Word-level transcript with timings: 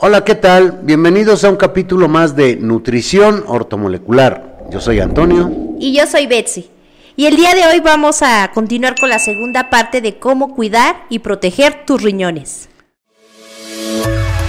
Hola, 0.00 0.22
¿qué 0.22 0.36
tal? 0.36 0.78
Bienvenidos 0.84 1.42
a 1.42 1.50
un 1.50 1.56
capítulo 1.56 2.06
más 2.06 2.36
de 2.36 2.54
Nutrición 2.54 3.42
Ortomolecular. 3.48 4.68
Yo 4.70 4.80
soy 4.80 5.00
Antonio. 5.00 5.50
Y 5.80 5.92
yo 5.92 6.06
soy 6.06 6.28
Betsy. 6.28 6.70
Y 7.16 7.26
el 7.26 7.34
día 7.34 7.52
de 7.52 7.66
hoy 7.66 7.80
vamos 7.80 8.22
a 8.22 8.48
continuar 8.54 8.94
con 8.94 9.08
la 9.08 9.18
segunda 9.18 9.70
parte 9.70 10.00
de 10.00 10.20
cómo 10.20 10.54
cuidar 10.54 11.04
y 11.10 11.18
proteger 11.18 11.84
tus 11.84 12.00
riñones. 12.00 12.68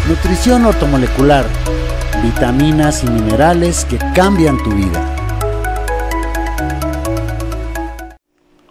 Nutrición 0.08 0.68
ortomolecular. 0.68 1.48
Vitaminas 2.22 3.04
y 3.04 3.08
minerales 3.08 3.86
que 3.86 3.98
cambian 4.14 4.62
tu 4.62 4.70
vida. 4.70 5.16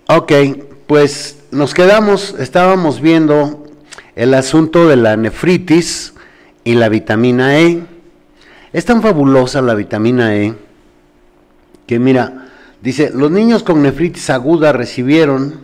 Ok, 0.06 0.32
pues 0.86 1.40
nos 1.50 1.74
quedamos, 1.74 2.36
estábamos 2.38 3.00
viendo 3.00 3.66
el 4.14 4.32
asunto 4.32 4.86
de 4.86 4.94
la 4.94 5.16
nefritis 5.16 6.12
y 6.68 6.74
la 6.74 6.90
vitamina 6.90 7.58
E. 7.58 7.80
Es 8.74 8.84
tan 8.84 9.00
fabulosa 9.00 9.62
la 9.62 9.74
vitamina 9.74 10.36
E 10.36 10.54
que 11.86 11.98
mira, 11.98 12.50
dice, 12.82 13.10
los 13.14 13.30
niños 13.30 13.62
con 13.62 13.80
nefritis 13.80 14.28
aguda 14.28 14.72
recibieron 14.72 15.60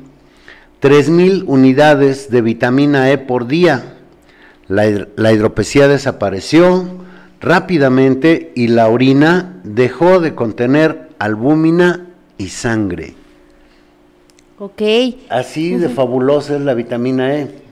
3.000 0.80 1.44
unidades 1.46 2.30
de 2.30 2.40
vitamina 2.40 3.10
E 3.10 3.18
por 3.18 3.46
día. 3.46 3.96
La, 4.66 5.06
la 5.16 5.32
hidropesía 5.34 5.88
desapareció 5.88 6.88
rápidamente 7.38 8.52
y 8.54 8.68
la 8.68 8.88
orina 8.88 9.60
dejó 9.62 10.20
de 10.20 10.34
contener 10.34 11.10
albúmina 11.18 12.06
y 12.38 12.48
sangre. 12.48 13.12
Ok. 14.58 14.80
Así 15.28 15.74
de 15.74 15.90
fabulosa 15.90 16.56
es 16.56 16.62
la 16.62 16.72
vitamina 16.72 17.34
E. 17.34 17.63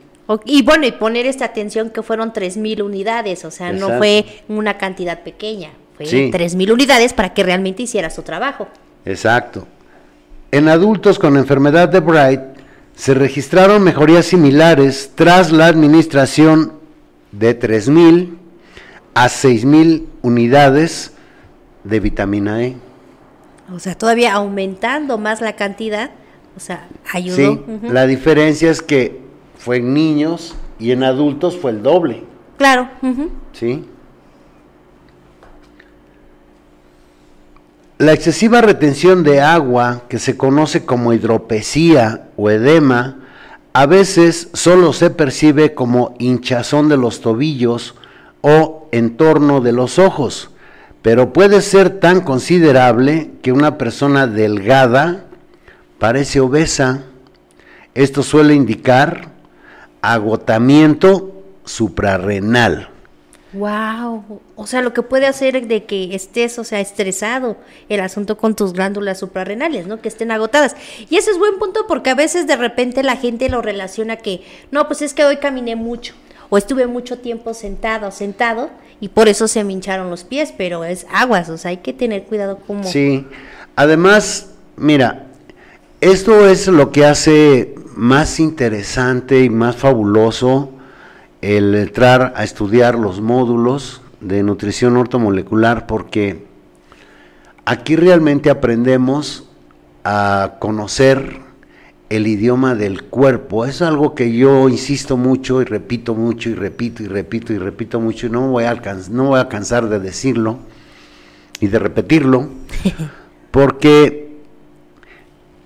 Y 0.45 0.61
bueno, 0.63 0.85
y 0.87 0.91
poner 0.93 1.25
esta 1.25 1.45
atención 1.45 1.89
que 1.89 2.01
fueron 2.01 2.31
3.000 2.31 2.81
unidades, 2.83 3.43
o 3.43 3.51
sea, 3.51 3.73
no 3.73 3.97
fue 3.97 4.25
una 4.47 4.77
cantidad 4.77 5.21
pequeña, 5.21 5.71
fue 5.97 6.05
3.000 6.05 6.71
unidades 6.71 7.13
para 7.13 7.33
que 7.33 7.43
realmente 7.43 7.83
hiciera 7.83 8.09
su 8.09 8.21
trabajo. 8.21 8.67
Exacto. 9.05 9.67
En 10.51 10.69
adultos 10.69 11.19
con 11.19 11.35
enfermedad 11.35 11.89
de 11.89 11.99
Bright 11.99 12.41
se 12.95 13.13
registraron 13.13 13.83
mejorías 13.83 14.25
similares 14.25 15.11
tras 15.15 15.51
la 15.51 15.65
administración 15.67 16.73
de 17.31 17.59
3.000 17.59 18.37
a 19.15 19.25
6.000 19.27 20.05
unidades 20.21 21.11
de 21.83 21.99
vitamina 21.99 22.63
E. 22.63 22.75
O 23.73 23.79
sea, 23.79 23.95
todavía 23.95 24.33
aumentando 24.33 25.17
más 25.17 25.41
la 25.41 25.53
cantidad, 25.53 26.11
o 26.55 26.59
sea, 26.59 26.87
ayudó. 27.11 27.35
Sí, 27.35 27.61
la 27.89 28.05
diferencia 28.05 28.69
es 28.69 28.81
que 28.81 29.22
fue 29.63 29.77
en 29.77 29.93
niños 29.93 30.55
y 30.77 30.91
en 30.91 31.03
adultos 31.03 31.55
fue 31.55 31.71
el 31.71 31.81
doble. 31.81 32.23
Claro. 32.57 32.89
¿Sí? 33.53 33.85
La 37.97 38.11
excesiva 38.11 38.59
retención 38.59 39.23
de 39.23 39.39
agua, 39.39 40.01
que 40.09 40.19
se 40.19 40.35
conoce 40.35 40.83
como 40.83 41.13
hidropesía 41.13 42.27
o 42.35 42.49
edema, 42.49 43.19
a 43.71 43.85
veces 43.85 44.49
solo 44.51 44.91
se 44.91 45.09
percibe 45.09 45.73
como 45.73 46.13
hinchazón 46.19 46.89
de 46.89 46.97
los 46.97 47.21
tobillos 47.21 47.95
o 48.41 48.89
en 48.91 49.15
torno 49.15 49.61
de 49.61 49.71
los 49.71 49.97
ojos, 49.97 50.49
pero 51.01 51.31
puede 51.31 51.61
ser 51.61 52.01
tan 52.01 52.19
considerable 52.19 53.31
que 53.41 53.53
una 53.53 53.77
persona 53.77 54.27
delgada 54.27 55.23
parece 55.99 56.41
obesa. 56.41 57.03
Esto 57.93 58.23
suele 58.23 58.55
indicar 58.55 59.32
agotamiento 60.03 61.31
suprarrenal. 61.63 62.89
Wow, 63.53 64.41
o 64.55 64.67
sea, 64.67 64.81
lo 64.81 64.93
que 64.93 65.01
puede 65.03 65.27
hacer 65.27 65.67
de 65.67 65.85
que 65.85 66.13
estés, 66.15 66.57
o 66.59 66.63
sea, 66.63 66.79
estresado 66.79 67.55
el 67.87 67.99
asunto 67.99 68.35
con 68.35 68.55
tus 68.55 68.73
glándulas 68.73 69.19
suprarrenales, 69.19 69.87
¿no? 69.87 70.01
Que 70.01 70.09
estén 70.09 70.31
agotadas. 70.31 70.75
Y 71.09 71.17
ese 71.17 71.31
es 71.31 71.37
buen 71.37 71.57
punto 71.59 71.85
porque 71.87 72.09
a 72.09 72.15
veces 72.15 72.47
de 72.47 72.55
repente 72.55 73.03
la 73.03 73.15
gente 73.15 73.49
lo 73.49 73.61
relaciona 73.61 74.17
que, 74.17 74.41
no, 74.71 74.87
pues 74.87 75.03
es 75.03 75.13
que 75.13 75.23
hoy 75.23 75.37
caminé 75.37 75.75
mucho 75.75 76.15
o 76.49 76.57
estuve 76.57 76.87
mucho 76.87 77.19
tiempo 77.19 77.53
sentado, 77.53 78.11
sentado 78.11 78.71
y 78.99 79.09
por 79.09 79.27
eso 79.29 79.47
se 79.47 79.63
me 79.63 79.71
hincharon 79.71 80.09
los 80.09 80.23
pies, 80.23 80.53
pero 80.57 80.83
es 80.83 81.05
aguas, 81.13 81.47
o 81.49 81.57
sea, 81.57 81.69
hay 81.69 81.77
que 81.77 81.93
tener 81.93 82.23
cuidado 82.23 82.57
como 82.57 82.83
Sí. 82.83 83.25
Además, 83.75 84.49
mira, 84.75 85.27
esto 86.01 86.47
es 86.47 86.67
lo 86.67 86.91
que 86.91 87.05
hace 87.05 87.75
más 87.95 88.39
interesante 88.39 89.43
y 89.43 89.49
más 89.49 89.75
fabuloso 89.75 90.71
el 91.41 91.75
entrar 91.75 92.33
a 92.35 92.43
estudiar 92.43 92.97
los 92.97 93.21
módulos 93.21 94.01
de 94.21 94.43
nutrición 94.43 94.95
ortomolecular 94.95 95.87
porque 95.87 96.45
aquí 97.65 97.95
realmente 97.95 98.49
aprendemos 98.49 99.49
a 100.03 100.55
conocer 100.59 101.41
el 102.09 102.27
idioma 102.27 102.75
del 102.75 103.03
cuerpo. 103.03 103.65
Es 103.65 103.81
algo 103.81 104.15
que 104.15 104.31
yo 104.33 104.69
insisto 104.69 105.17
mucho 105.17 105.61
y 105.61 105.65
repito 105.65 106.13
mucho 106.13 106.49
y 106.49 106.55
repito 106.55 107.03
y 107.03 107.07
repito 107.07 107.53
y 107.53 107.57
repito 107.57 107.99
mucho 107.99 108.27
y 108.27 108.29
no 108.29 108.49
voy 108.49 108.65
a, 108.65 108.75
no 109.09 109.25
voy 109.25 109.39
a 109.39 109.49
cansar 109.49 109.89
de 109.89 109.99
decirlo 109.99 110.59
y 111.59 111.67
de 111.67 111.79
repetirlo 111.79 112.49
porque 113.51 114.37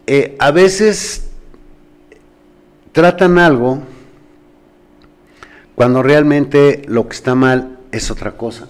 eh, 0.08 0.36
a 0.40 0.52
veces 0.52 1.27
tratan 2.98 3.38
algo 3.38 3.78
cuando 5.76 6.02
realmente 6.02 6.82
lo 6.88 7.08
que 7.08 7.16
está 7.16 7.36
mal 7.36 7.78
es 7.92 8.10
otra 8.10 8.32
cosa. 8.32 8.68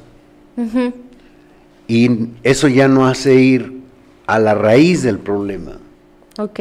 Y 1.88 2.10
eso 2.44 2.68
ya 2.68 2.90
no 2.90 3.08
hace 3.08 3.36
ir 3.36 3.84
a 4.26 4.38
la 4.38 4.54
raíz 4.54 5.02
del 5.02 5.18
problema. 5.20 5.78
Ok. 6.38 6.60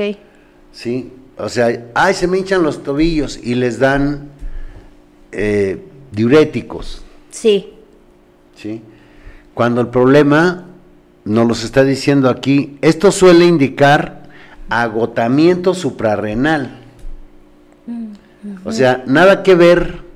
¿Sí? 0.71 1.11
O 1.39 1.49
sea, 1.49 1.87
ay, 1.93 2.15
se 2.15 2.29
me 2.29 2.39
hinchan 2.39 2.63
los 2.63 2.85
tobillos 2.85 3.37
y 3.43 3.57
les 3.57 3.81
dan 3.81 4.29
eh, 5.33 5.83
diuréticos. 6.13 7.03
Sí. 7.33 7.73
¿Sí? 8.55 8.81
Cuando 9.55 9.81
el 9.81 9.89
problema, 9.89 10.67
nos 11.25 11.49
los 11.49 11.65
está 11.65 11.83
diciendo 11.83 12.31
aquí, 12.31 12.79
esto 12.81 13.11
suele 13.11 13.45
indicar 13.45 14.29
agotamiento 14.69 15.75
suprarrenal. 15.75 16.86
O 18.65 18.73
sea, 18.73 19.03
nada 19.07 19.43
que 19.43 19.55
ver 19.55 20.07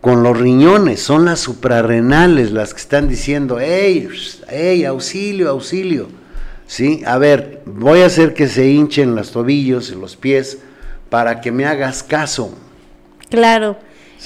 con 0.00 0.22
los 0.22 0.38
riñones, 0.38 1.00
son 1.00 1.24
las 1.24 1.40
suprarrenales 1.40 2.52
las 2.52 2.72
que 2.72 2.80
están 2.80 3.08
diciendo, 3.08 3.58
hey, 3.60 4.08
hey, 4.48 4.84
auxilio, 4.84 5.50
auxilio. 5.50 6.08
¿Sí? 6.66 7.02
A 7.06 7.16
ver, 7.18 7.62
voy 7.64 8.00
a 8.00 8.06
hacer 8.06 8.34
que 8.34 8.46
se 8.46 8.68
hinchen 8.68 9.14
los 9.14 9.32
tobillos 9.32 9.90
y 9.90 9.94
los 9.94 10.16
pies 10.16 10.58
para 11.08 11.40
que 11.40 11.50
me 11.50 11.64
hagas 11.64 12.02
caso. 12.02 12.54
Claro. 13.30 13.76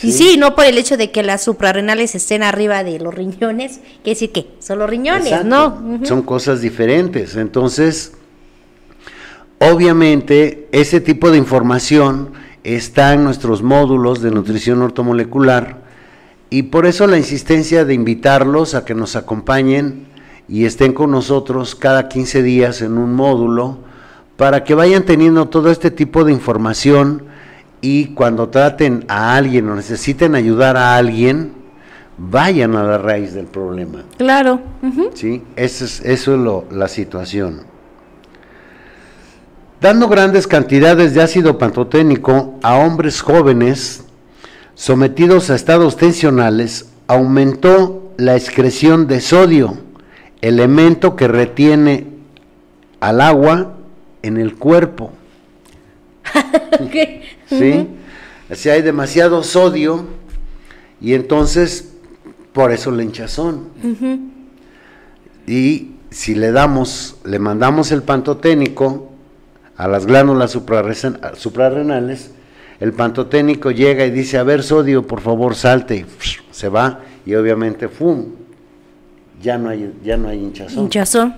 Y 0.02 0.12
sí, 0.12 0.36
no 0.38 0.54
por 0.54 0.64
el 0.64 0.78
hecho 0.78 0.96
de 0.96 1.10
que 1.10 1.22
las 1.22 1.44
suprarrenales 1.44 2.14
estén 2.14 2.42
arriba 2.42 2.82
de 2.82 2.98
los 2.98 3.14
riñones, 3.14 3.80
quiere 4.02 4.14
decir 4.14 4.32
que 4.32 4.46
son 4.58 4.78
los 4.78 4.88
riñones, 4.88 5.44
¿no? 5.44 6.00
Son 6.04 6.22
cosas 6.22 6.60
diferentes. 6.62 7.36
Entonces, 7.36 8.12
obviamente, 9.58 10.66
ese 10.72 11.00
tipo 11.00 11.30
de 11.30 11.38
información 11.38 12.32
está 12.64 13.14
en 13.14 13.24
nuestros 13.24 13.62
módulos 13.62 14.22
de 14.22 14.30
nutrición 14.30 14.82
ortomolecular 14.82 15.82
y 16.50 16.64
por 16.64 16.86
eso 16.86 17.06
la 17.06 17.16
insistencia 17.16 17.84
de 17.84 17.94
invitarlos 17.94 18.74
a 18.74 18.84
que 18.84 18.94
nos 18.94 19.16
acompañen 19.16 20.06
y 20.48 20.64
estén 20.64 20.92
con 20.92 21.10
nosotros 21.10 21.74
cada 21.74 22.08
15 22.08 22.42
días 22.42 22.82
en 22.82 22.98
un 22.98 23.14
módulo 23.14 23.78
para 24.36 24.64
que 24.64 24.74
vayan 24.74 25.04
teniendo 25.04 25.48
todo 25.48 25.70
este 25.70 25.90
tipo 25.90 26.24
de 26.24 26.32
información 26.32 27.24
y 27.80 28.08
cuando 28.08 28.48
traten 28.48 29.04
a 29.08 29.36
alguien 29.36 29.68
o 29.68 29.74
necesiten 29.74 30.34
ayudar 30.34 30.76
a 30.76 30.96
alguien, 30.96 31.52
vayan 32.16 32.76
a 32.76 32.84
la 32.84 32.98
raíz 32.98 33.34
del 33.34 33.46
problema. 33.46 34.04
Claro. 34.18 34.60
¿Sí? 35.14 35.42
Eso 35.56 35.84
es, 35.84 36.00
eso 36.04 36.34
es 36.34 36.40
lo, 36.40 36.64
la 36.70 36.88
situación. 36.88 37.71
Dando 39.82 40.06
grandes 40.06 40.46
cantidades 40.46 41.12
de 41.12 41.22
ácido 41.22 41.58
pantoténico 41.58 42.56
a 42.62 42.76
hombres 42.76 43.20
jóvenes 43.20 44.04
sometidos 44.76 45.50
a 45.50 45.56
estados 45.56 45.96
tensionales, 45.96 46.86
aumentó 47.08 48.14
la 48.16 48.36
excreción 48.36 49.08
de 49.08 49.20
sodio, 49.20 49.76
elemento 50.40 51.16
que 51.16 51.26
retiene 51.26 52.06
al 53.00 53.20
agua 53.20 53.74
en 54.22 54.36
el 54.36 54.54
cuerpo. 54.54 55.10
¿Sí? 57.48 57.88
Así 58.48 58.70
hay 58.70 58.82
demasiado 58.82 59.42
sodio 59.42 60.06
y 61.00 61.14
entonces 61.14 61.92
por 62.52 62.70
eso 62.70 62.92
la 62.92 63.02
hinchazón. 63.02 63.66
Y 65.44 65.90
si 66.10 66.36
le 66.36 66.52
damos, 66.52 67.16
le 67.24 67.40
mandamos 67.40 67.90
el 67.90 68.04
pantoténico, 68.04 69.11
a 69.82 69.88
las 69.88 70.06
glándulas 70.06 70.52
suprarrenales, 70.52 72.30
el 72.78 72.92
pantoténico 72.92 73.72
llega 73.72 74.06
y 74.06 74.12
dice, 74.12 74.38
a 74.38 74.44
ver, 74.44 74.62
sodio, 74.62 75.08
por 75.08 75.20
favor, 75.20 75.56
salte, 75.56 75.96
y 75.96 76.06
se 76.52 76.68
va 76.68 77.00
y 77.26 77.34
obviamente, 77.34 77.88
¡fum! 77.88 78.26
Ya 79.42 79.58
no 79.58 79.70
hay, 79.70 79.92
ya 80.04 80.16
no 80.16 80.28
hay 80.28 80.38
hinchazón. 80.38 80.84
Hinchazón. 80.84 81.34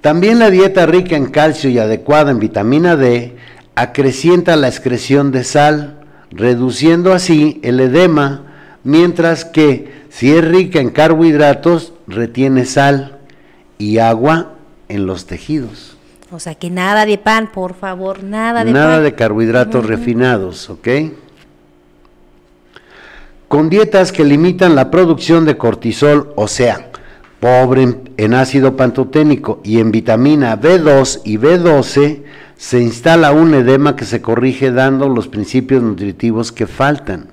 También 0.00 0.38
la 0.38 0.50
dieta 0.50 0.86
rica 0.86 1.16
en 1.16 1.26
calcio 1.26 1.68
y 1.68 1.80
adecuada 1.80 2.30
en 2.30 2.38
vitamina 2.38 2.94
D 2.94 3.34
acrecienta 3.74 4.54
la 4.54 4.68
excreción 4.68 5.32
de 5.32 5.42
sal, 5.42 5.98
reduciendo 6.30 7.12
así 7.12 7.58
el 7.64 7.80
edema, 7.80 8.44
mientras 8.84 9.44
que 9.44 10.04
si 10.10 10.30
es 10.30 10.44
rica 10.44 10.78
en 10.78 10.90
carbohidratos, 10.90 11.92
retiene 12.06 12.66
sal 12.66 13.18
y 13.78 13.98
agua 13.98 14.54
en 14.90 15.06
los 15.06 15.26
tejidos. 15.26 15.96
O 16.30 16.38
sea, 16.38 16.54
que 16.54 16.70
nada 16.70 17.06
de 17.06 17.18
pan, 17.18 17.50
por 17.52 17.74
favor, 17.74 18.22
nada 18.22 18.64
de 18.64 18.72
Nada 18.72 18.96
pan. 18.96 19.02
de 19.04 19.14
carbohidratos 19.14 19.86
refinados, 19.86 20.70
¿ok? 20.70 20.88
Con 23.48 23.68
dietas 23.68 24.12
que 24.12 24.24
limitan 24.24 24.76
la 24.76 24.90
producción 24.90 25.44
de 25.44 25.56
cortisol, 25.56 26.32
o 26.36 26.46
sea, 26.46 26.90
pobre 27.40 27.82
en, 27.82 28.10
en 28.16 28.34
ácido 28.34 28.76
pantoténico 28.76 29.60
y 29.64 29.80
en 29.80 29.90
vitamina 29.90 30.60
B2 30.60 31.22
y 31.24 31.36
B12, 31.38 32.22
se 32.56 32.80
instala 32.80 33.32
un 33.32 33.54
edema 33.54 33.96
que 33.96 34.04
se 34.04 34.20
corrige 34.20 34.70
dando 34.70 35.08
los 35.08 35.26
principios 35.26 35.82
nutritivos 35.82 36.52
que 36.52 36.66
faltan. 36.66 37.26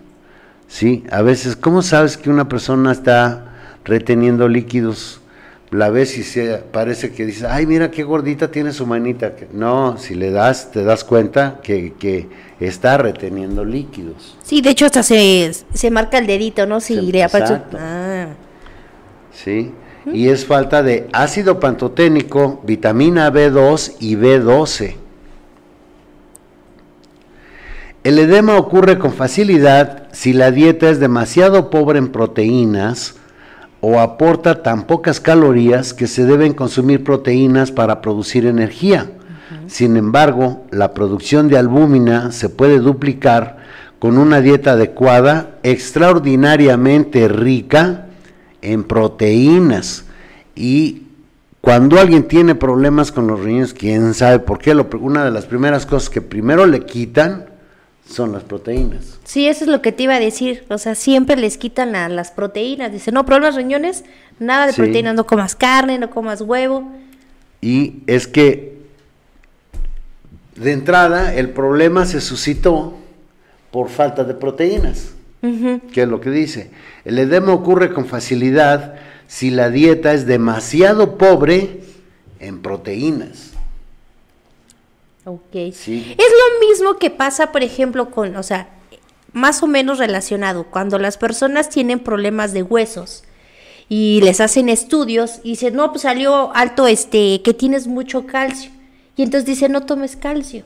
¿Sí? 0.69 1.03
A 1.11 1.21
veces, 1.21 1.55
¿cómo 1.55 1.81
sabes 1.81 2.17
que 2.17 2.29
una 2.29 2.49
persona 2.49 2.91
está 2.91 3.53
reteniendo 3.85 4.47
líquidos? 4.49 5.21
La 5.69 5.89
ves 5.89 6.17
y 6.17 6.23
se 6.23 6.57
parece 6.71 7.11
que 7.11 7.25
dice, 7.25 7.45
ay, 7.45 7.65
mira 7.65 7.91
qué 7.91 8.03
gordita 8.03 8.49
tiene 8.49 8.71
su 8.71 8.85
manita. 8.85 9.33
No, 9.51 9.97
si 9.97 10.15
le 10.15 10.31
das, 10.31 10.71
te 10.71 10.83
das 10.83 11.03
cuenta 11.03 11.59
que, 11.61 11.93
que 11.99 12.29
está 12.61 12.97
reteniendo 12.97 13.65
líquidos. 13.65 14.37
Sí, 14.43 14.61
de 14.61 14.69
hecho 14.69 14.85
hasta 14.85 15.03
se, 15.03 15.51
se 15.73 15.91
marca 15.91 16.19
el 16.19 16.27
dedito, 16.27 16.65
¿no? 16.65 16.79
Si 16.79 16.95
Se- 16.95 17.01
le 17.01 17.21
exacto. 17.21 17.77
Ah, 17.81 18.27
¿sí? 19.33 19.73
Y 20.13 20.29
es 20.29 20.45
falta 20.45 20.83
de 20.83 21.09
ácido 21.11 21.59
pantoténico, 21.59 22.61
vitamina 22.63 23.29
B2 23.29 23.95
y 23.99 24.15
B12. 24.15 24.95
El 28.05 28.19
edema 28.19 28.55
ocurre 28.55 28.99
con 28.99 29.11
facilidad 29.11 30.07
si 30.13 30.31
la 30.31 30.51
dieta 30.51 30.89
es 30.89 31.01
demasiado 31.01 31.69
pobre 31.69 31.99
en 31.99 32.07
proteínas 32.13 33.15
o 33.89 34.01
aporta 34.01 34.63
tan 34.63 34.83
pocas 34.83 35.21
calorías 35.21 35.93
que 35.93 36.07
se 36.07 36.25
deben 36.25 36.51
consumir 36.51 37.05
proteínas 37.05 37.71
para 37.71 38.01
producir 38.01 38.45
energía. 38.45 39.11
Sin 39.67 39.95
embargo, 39.95 40.65
la 40.71 40.93
producción 40.93 41.47
de 41.47 41.57
albúmina 41.57 42.33
se 42.33 42.49
puede 42.49 42.79
duplicar 42.79 43.59
con 43.97 44.17
una 44.17 44.41
dieta 44.41 44.73
adecuada, 44.73 45.51
extraordinariamente 45.63 47.29
rica 47.29 48.07
en 48.61 48.83
proteínas. 48.83 50.03
Y 50.53 51.03
cuando 51.61 51.97
alguien 51.97 52.27
tiene 52.27 52.55
problemas 52.55 53.13
con 53.13 53.27
los 53.27 53.39
riñones, 53.39 53.73
quién 53.73 54.13
sabe 54.13 54.39
por 54.39 54.59
qué, 54.59 54.73
lo 54.73 54.89
una 54.99 55.23
de 55.23 55.31
las 55.31 55.45
primeras 55.45 55.85
cosas 55.85 56.09
que 56.09 56.19
primero 56.19 56.65
le 56.65 56.81
quitan 56.81 57.45
son 58.09 58.31
las 58.31 58.43
proteínas. 58.43 59.19
sí, 59.25 59.47
eso 59.47 59.65
es 59.65 59.69
lo 59.69 59.81
que 59.81 59.91
te 59.91 60.03
iba 60.03 60.15
a 60.15 60.19
decir. 60.19 60.63
O 60.69 60.77
sea, 60.77 60.95
siempre 60.95 61.35
les 61.35 61.57
quitan 61.57 61.91
la- 61.91 62.09
las 62.09 62.31
proteínas. 62.31 62.91
Dicen, 62.91 63.13
no, 63.13 63.25
problemas 63.25 63.55
riñones, 63.55 64.05
nada 64.39 64.65
de 64.67 64.73
Sí. 64.73 64.81
proteínas, 64.81 65.13
no 65.15 65.25
comas 65.25 65.55
carne, 65.55 65.97
no 65.99 66.09
comas 66.09 66.41
huevo. 66.41 66.89
Y 67.61 67.97
es 68.07 68.27
que 68.27 68.77
de 70.55 70.71
entrada 70.71 71.35
el 71.35 71.49
problema 71.49 72.05
se 72.05 72.21
suscitó 72.21 72.95
por 73.71 73.89
falta 73.89 74.23
de 74.23 74.33
proteínas. 74.33 75.13
Ujú. 75.43 75.81
que 75.93 76.01
es 76.01 76.07
lo 76.07 76.19
que 76.19 76.31
dice. 76.31 76.71
El 77.05 77.19
edema 77.19 77.53
ocurre 77.53 77.93
con 77.93 78.07
facilidad 78.07 78.95
si 79.27 79.51
la 79.51 79.69
dieta 79.69 80.13
es 80.13 80.25
demasiado 80.25 81.15
pobre 81.19 81.81
en 82.39 82.63
proteínas. 82.63 83.51
Ok. 85.27 85.73
Sí. 85.73 86.15
Es 86.17 86.25
lo 86.27 86.67
mismo 86.67 86.97
que 86.97 87.09
pasa, 87.09 87.51
por 87.51 87.61
ejemplo, 87.63 88.09
con, 88.11 88.35
o 88.37 88.43
sea, 88.43 88.69
más 89.33 89.61
o 89.61 89.67
menos 89.67 89.99
relacionado, 89.99 90.63
cuando 90.65 90.97
las 90.99 91.17
personas 91.17 91.69
tienen 91.69 91.99
problemas 91.99 92.53
de 92.53 92.63
huesos 92.63 93.23
y 93.89 94.21
les 94.23 94.39
hacen 94.41 94.69
estudios 94.69 95.39
y 95.43 95.49
dicen, 95.51 95.75
no, 95.75 95.91
pues 95.91 96.03
salió 96.03 96.55
alto 96.55 96.87
este, 96.87 97.41
que 97.43 97.53
tienes 97.53 97.87
mucho 97.87 98.25
calcio. 98.25 98.71
Y 99.17 99.23
entonces 99.23 99.45
dicen, 99.45 99.71
no 99.73 99.81
tomes 99.85 100.15
calcio. 100.15 100.63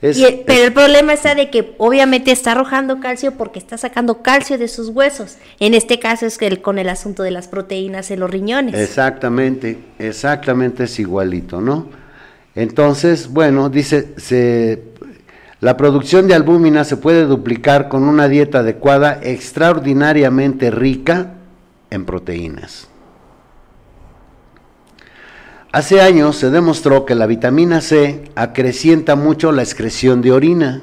Es- 0.00 0.16
Y 0.16 0.24
el- 0.24 0.40
pero 0.46 0.64
el 0.64 0.72
problema 0.72 1.12
está 1.12 1.34
de 1.34 1.50
que 1.50 1.74
obviamente 1.76 2.30
está 2.32 2.52
arrojando 2.52 3.00
calcio 3.00 3.32
porque 3.36 3.58
está 3.58 3.76
sacando 3.76 4.22
calcio 4.22 4.56
de 4.56 4.68
sus 4.68 4.88
huesos. 4.88 5.36
En 5.58 5.74
este 5.74 5.98
caso 5.98 6.24
es 6.24 6.40
el, 6.40 6.62
con 6.62 6.78
el 6.78 6.88
asunto 6.88 7.22
de 7.22 7.30
las 7.30 7.48
proteínas 7.48 8.10
en 8.10 8.20
los 8.20 8.30
riñones. 8.30 8.74
Exactamente, 8.74 9.78
exactamente 9.98 10.84
es 10.84 10.98
igualito, 10.98 11.60
¿no? 11.60 11.88
Entonces, 12.54 13.28
bueno, 13.28 13.68
dice, 13.68 14.14
se, 14.16 14.82
la 15.60 15.76
producción 15.76 16.26
de 16.26 16.34
albúmina 16.34 16.84
se 16.84 16.96
puede 16.96 17.26
duplicar 17.26 17.88
con 17.88 18.04
una 18.04 18.28
dieta 18.28 18.60
adecuada 18.60 19.20
extraordinariamente 19.22 20.70
rica 20.70 21.34
en 21.90 22.04
proteínas. 22.04 22.88
Hace 25.72 26.00
años 26.00 26.36
se 26.36 26.50
demostró 26.50 27.04
que 27.04 27.14
la 27.14 27.26
vitamina 27.26 27.80
C 27.80 28.24
acrecienta 28.34 29.14
mucho 29.14 29.52
la 29.52 29.62
excreción 29.62 30.20
de 30.20 30.32
orina 30.32 30.82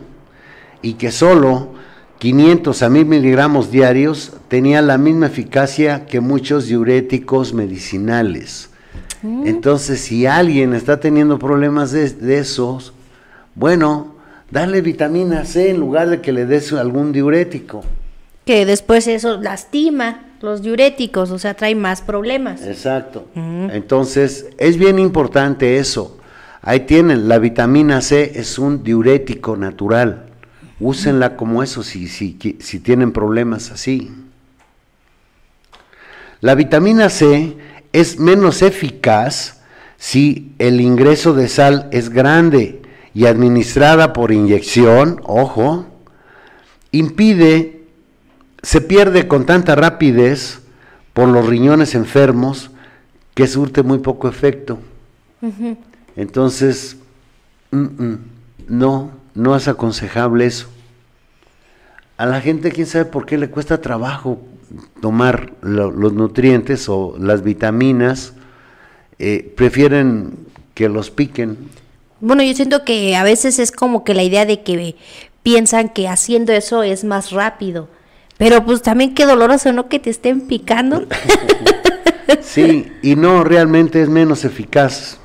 y 0.82 0.94
que 0.94 1.12
solo 1.12 1.74
500 2.20 2.84
a 2.84 2.90
1000 2.90 3.06
miligramos 3.06 3.70
diarios 3.70 4.34
tenía 4.48 4.82
la 4.82 4.98
misma 4.98 5.26
eficacia 5.26 6.06
que 6.06 6.22
muchos 6.22 6.68
diuréticos 6.68 7.54
medicinales. 7.54 8.70
Entonces, 9.24 10.02
si 10.02 10.26
alguien 10.26 10.74
está 10.74 11.00
teniendo 11.00 11.40
problemas 11.40 11.92
de, 11.92 12.10
de 12.10 12.40
esos, 12.40 12.94
bueno, 13.56 14.16
dale 14.52 14.82
vitamina 14.82 15.46
C 15.46 15.70
en 15.70 15.80
lugar 15.80 16.10
de 16.10 16.22
que 16.22 16.32
le 16.32 16.46
des 16.46 16.72
algún 16.74 17.12
diurético. 17.12 17.84
Que 18.46 18.66
después 18.66 19.08
eso 19.08 19.38
lastima 19.38 20.28
los 20.42 20.62
diuréticos, 20.62 21.32
o 21.32 21.40
sea, 21.40 21.56
trae 21.56 21.76
más 21.76 22.02
problemas. 22.02 22.66
Exacto. 22.66 23.26
Entonces, 23.36 24.48
es 24.58 24.78
bien 24.78 25.00
importante 25.00 25.78
eso. 25.78 26.18
Ahí 26.62 26.82
tienen, 26.82 27.28
la 27.28 27.40
vitamina 27.40 28.02
C 28.02 28.34
es 28.36 28.60
un 28.60 28.84
diurético 28.84 29.58
natural. 29.58 30.26
Úsenla 30.80 31.36
como 31.36 31.64
eso 31.64 31.82
si, 31.82 32.08
si, 32.08 32.38
si 32.60 32.80
tienen 32.80 33.12
problemas 33.12 33.72
así. 33.72 34.12
La 36.40 36.54
vitamina 36.54 37.10
C 37.10 37.58
es 38.00 38.20
menos 38.20 38.62
eficaz 38.62 39.62
si 39.98 40.54
el 40.60 40.82
ingreso 40.82 41.34
de 41.34 41.48
sal 41.48 41.90
es 41.92 42.10
grande 42.10 42.84
y 43.16 43.26
administrada 43.26 44.14
por 44.14 44.32
inyección, 44.32 45.20
ojo, 45.24 45.88
impide, 46.92 47.88
se 48.62 48.82
pierde 48.82 49.28
con 49.28 49.48
tanta 49.48 49.74
rapidez 49.74 50.62
por 51.14 51.28
los 51.28 51.48
riñones 51.48 51.96
enfermos 51.96 52.70
que 53.34 53.48
surte 53.48 53.82
muy 53.82 53.98
poco 53.98 54.28
efecto. 54.28 54.78
Entonces, 56.16 56.98
mm, 57.72 57.78
mm, 57.80 58.18
no, 58.68 59.12
no 59.34 59.56
es 59.56 59.68
aconsejable 59.68 60.46
eso. 60.46 60.68
A 62.18 62.28
la 62.28 62.42
gente, 62.42 62.72
quién 62.72 62.86
sabe 62.86 63.06
por 63.06 63.26
qué 63.26 63.40
le 63.40 63.50
cuesta 63.50 63.82
trabajo 63.82 64.40
tomar 65.02 65.54
lo- 65.62 65.92
los 65.92 66.14
nutrientes 66.14 66.88
o 66.90 67.16
las 67.20 67.44
vitaminas, 67.44 68.34
eh, 69.20 69.54
prefieren 69.56 70.34
que 70.74 70.90
los 70.90 71.10
piquen. 71.12 71.58
Bueno, 72.20 72.44
yo 72.44 72.54
siento 72.54 72.84
que 72.84 73.16
a 73.16 73.24
veces 73.24 73.60
es 73.60 73.72
como 73.72 74.04
que 74.04 74.14
la 74.14 74.24
idea 74.24 74.46
de 74.46 74.64
que 74.64 74.96
piensan 75.44 75.90
que 75.90 76.08
haciendo 76.08 76.52
eso 76.54 76.84
es 76.84 77.04
más 77.04 77.32
rápido. 77.32 77.88
Pero 78.38 78.64
pues 78.66 78.82
también 78.82 79.16
qué 79.16 79.26
doloroso, 79.26 79.72
¿no? 79.74 79.88
Que 79.90 80.00
te 80.00 80.10
estén 80.10 80.42
picando. 80.42 81.06
Sí, 82.42 82.92
y 83.02 83.16
no, 83.16 83.44
realmente 83.44 84.02
es 84.02 84.10
menos 84.10 84.44
eficaz. 84.44 85.18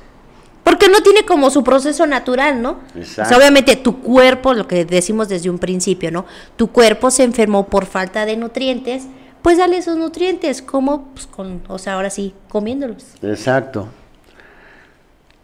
Porque 0.63 0.87
no 0.87 1.01
tiene 1.01 1.25
como 1.25 1.49
su 1.49 1.61
proceso 1.63 2.05
natural, 2.05 2.61
¿no? 2.61 2.79
O 2.95 2.97
Exacto. 2.99 3.29
sea, 3.29 3.37
obviamente 3.37 3.75
tu 3.75 3.99
cuerpo, 4.01 4.53
lo 4.53 4.67
que 4.67 4.85
decimos 4.85 5.27
desde 5.27 5.49
un 5.49 5.59
principio, 5.59 6.11
¿no? 6.11 6.25
Tu 6.55 6.67
cuerpo 6.67 7.11
se 7.11 7.23
enfermó 7.23 7.67
por 7.67 7.85
falta 7.85 8.25
de 8.25 8.37
nutrientes, 8.37 9.03
pues 9.43 9.57
dale 9.57 9.77
esos 9.77 9.97
nutrientes, 9.97 10.61
como, 10.61 11.09
pues 11.09 11.27
con, 11.27 11.61
o 11.67 11.77
sea, 11.77 11.93
ahora 11.93 12.09
sí, 12.09 12.33
comiéndolos. 12.49 13.03
Exacto. 13.21 13.89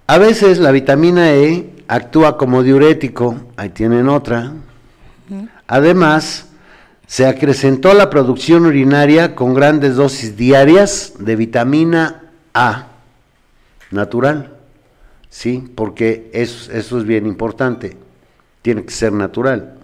A 0.08 0.18
veces 0.18 0.58
la 0.58 0.72
vitamina 0.72 1.34
E 1.34 1.84
actúa 1.88 2.38
como 2.38 2.64
diurético, 2.64 3.36
ahí 3.58 3.70
tienen 3.70 4.08
otra. 4.10 4.54
Además, 5.68 6.48
se 7.06 7.28
acrecentó 7.28 7.94
la 7.94 8.10
producción 8.10 8.66
urinaria 8.66 9.36
con 9.36 9.54
grandes 9.54 9.96
dosis 9.96 10.38
diarias 10.38 11.14
de 11.20 11.36
vitamina 11.36 12.32
A, 12.54 12.88
natural. 13.92 14.56
Sí, 15.30 15.72
porque 15.76 16.32
eso, 16.34 16.72
eso 16.72 16.98
es 16.98 17.04
bien 17.04 17.28
importante, 17.28 17.98
tiene 18.62 18.86
que 18.86 18.92
ser 18.92 19.12
natural. 19.12 19.79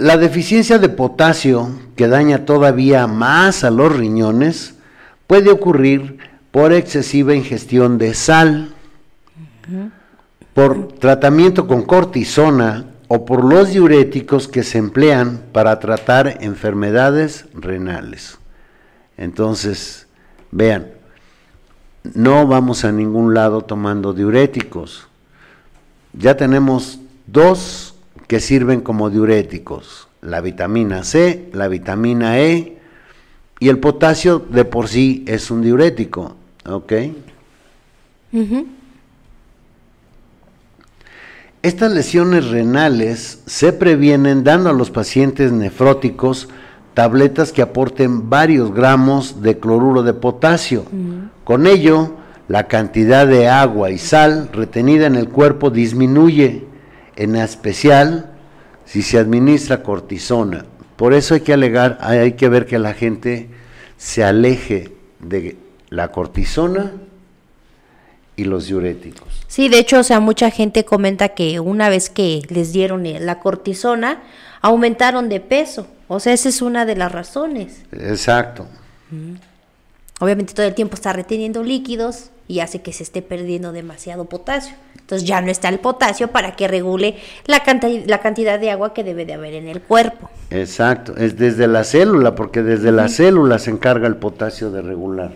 La 0.00 0.16
deficiencia 0.16 0.78
de 0.78 0.88
potasio, 0.88 1.68
que 1.94 2.08
daña 2.08 2.46
todavía 2.46 3.06
más 3.06 3.64
a 3.64 3.70
los 3.70 3.94
riñones, 3.94 4.72
puede 5.26 5.50
ocurrir 5.50 6.16
por 6.50 6.72
excesiva 6.72 7.34
ingestión 7.34 7.98
de 7.98 8.14
sal, 8.14 8.70
por 10.54 10.88
tratamiento 10.92 11.66
con 11.66 11.82
cortisona 11.82 12.86
o 13.08 13.26
por 13.26 13.44
los 13.44 13.72
diuréticos 13.72 14.48
que 14.48 14.62
se 14.62 14.78
emplean 14.78 15.42
para 15.52 15.78
tratar 15.80 16.38
enfermedades 16.40 17.44
renales. 17.52 18.38
Entonces, 19.18 20.06
vean, 20.50 20.86
no 22.14 22.46
vamos 22.46 22.86
a 22.86 22.90
ningún 22.90 23.34
lado 23.34 23.60
tomando 23.60 24.14
diuréticos. 24.14 25.08
Ya 26.14 26.38
tenemos 26.38 27.00
dos 27.26 27.96
que 28.30 28.38
sirven 28.38 28.80
como 28.80 29.10
diuréticos, 29.10 30.06
la 30.22 30.40
vitamina 30.40 31.02
C, 31.02 31.50
la 31.52 31.66
vitamina 31.66 32.38
E 32.38 32.78
y 33.58 33.68
el 33.68 33.80
potasio 33.80 34.38
de 34.38 34.64
por 34.64 34.86
sí 34.86 35.24
es 35.26 35.50
un 35.50 35.62
diurético, 35.62 36.36
¿ok? 36.64 36.92
Estas 41.64 41.90
lesiones 41.90 42.46
renales 42.50 43.40
se 43.46 43.72
previenen 43.72 44.44
dando 44.44 44.70
a 44.70 44.74
los 44.74 44.92
pacientes 44.92 45.50
nefróticos 45.50 46.48
tabletas 46.94 47.50
que 47.50 47.62
aporten 47.62 48.30
varios 48.30 48.72
gramos 48.72 49.42
de 49.42 49.58
cloruro 49.58 50.04
de 50.04 50.14
potasio. 50.14 50.84
Con 51.42 51.66
ello, 51.66 52.12
la 52.46 52.68
cantidad 52.68 53.26
de 53.26 53.48
agua 53.48 53.90
y 53.90 53.98
sal 53.98 54.50
retenida 54.52 55.08
en 55.08 55.16
el 55.16 55.28
cuerpo 55.28 55.70
disminuye, 55.70 56.69
en 57.20 57.36
especial 57.36 58.30
si 58.86 59.02
se 59.02 59.18
administra 59.18 59.82
cortisona. 59.82 60.64
Por 60.96 61.12
eso 61.12 61.34
hay 61.34 61.40
que 61.40 61.52
alegar, 61.52 61.98
hay 62.00 62.32
que 62.32 62.48
ver 62.48 62.64
que 62.64 62.78
la 62.78 62.94
gente 62.94 63.50
se 63.98 64.24
aleje 64.24 64.92
de 65.20 65.58
la 65.90 66.12
cortisona 66.12 66.92
y 68.36 68.44
los 68.44 68.68
diuréticos. 68.68 69.44
Sí, 69.48 69.68
de 69.68 69.78
hecho, 69.78 70.00
o 70.00 70.02
sea, 70.02 70.18
mucha 70.18 70.50
gente 70.50 70.86
comenta 70.86 71.30
que 71.30 71.60
una 71.60 71.90
vez 71.90 72.08
que 72.08 72.40
les 72.48 72.72
dieron 72.72 73.04
la 73.04 73.38
cortisona, 73.38 74.22
aumentaron 74.62 75.28
de 75.28 75.40
peso. 75.40 75.86
O 76.08 76.20
sea, 76.20 76.32
esa 76.32 76.48
es 76.48 76.62
una 76.62 76.86
de 76.86 76.96
las 76.96 77.12
razones. 77.12 77.82
Exacto. 77.92 78.66
Obviamente 80.20 80.54
todo 80.54 80.66
el 80.66 80.74
tiempo 80.74 80.94
está 80.94 81.12
reteniendo 81.12 81.62
líquidos 81.62 82.30
y 82.46 82.60
hace 82.60 82.82
que 82.82 82.92
se 82.92 83.02
esté 83.02 83.22
perdiendo 83.22 83.72
demasiado 83.72 84.26
potasio. 84.26 84.74
Entonces 84.98 85.26
ya 85.26 85.40
no 85.40 85.50
está 85.50 85.68
el 85.70 85.80
potasio 85.80 86.28
para 86.28 86.54
que 86.56 86.68
regule 86.68 87.16
la, 87.46 87.62
la 88.06 88.20
cantidad 88.20 88.60
de 88.60 88.70
agua 88.70 88.92
que 88.92 89.02
debe 89.02 89.24
de 89.24 89.32
haber 89.32 89.54
en 89.54 89.66
el 89.66 89.80
cuerpo. 89.80 90.30
Exacto, 90.50 91.16
es 91.16 91.38
desde 91.38 91.66
la 91.66 91.84
célula, 91.84 92.34
porque 92.34 92.62
desde 92.62 92.92
la 92.92 93.08
célula 93.08 93.58
se 93.58 93.70
encarga 93.70 94.06
el 94.06 94.16
potasio 94.16 94.70
de 94.70 94.82
regular. 94.82 95.32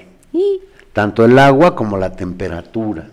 Tanto 0.92 1.24
el 1.24 1.38
agua 1.38 1.74
como 1.74 1.96
la 1.96 2.14
temperatura. 2.14 3.08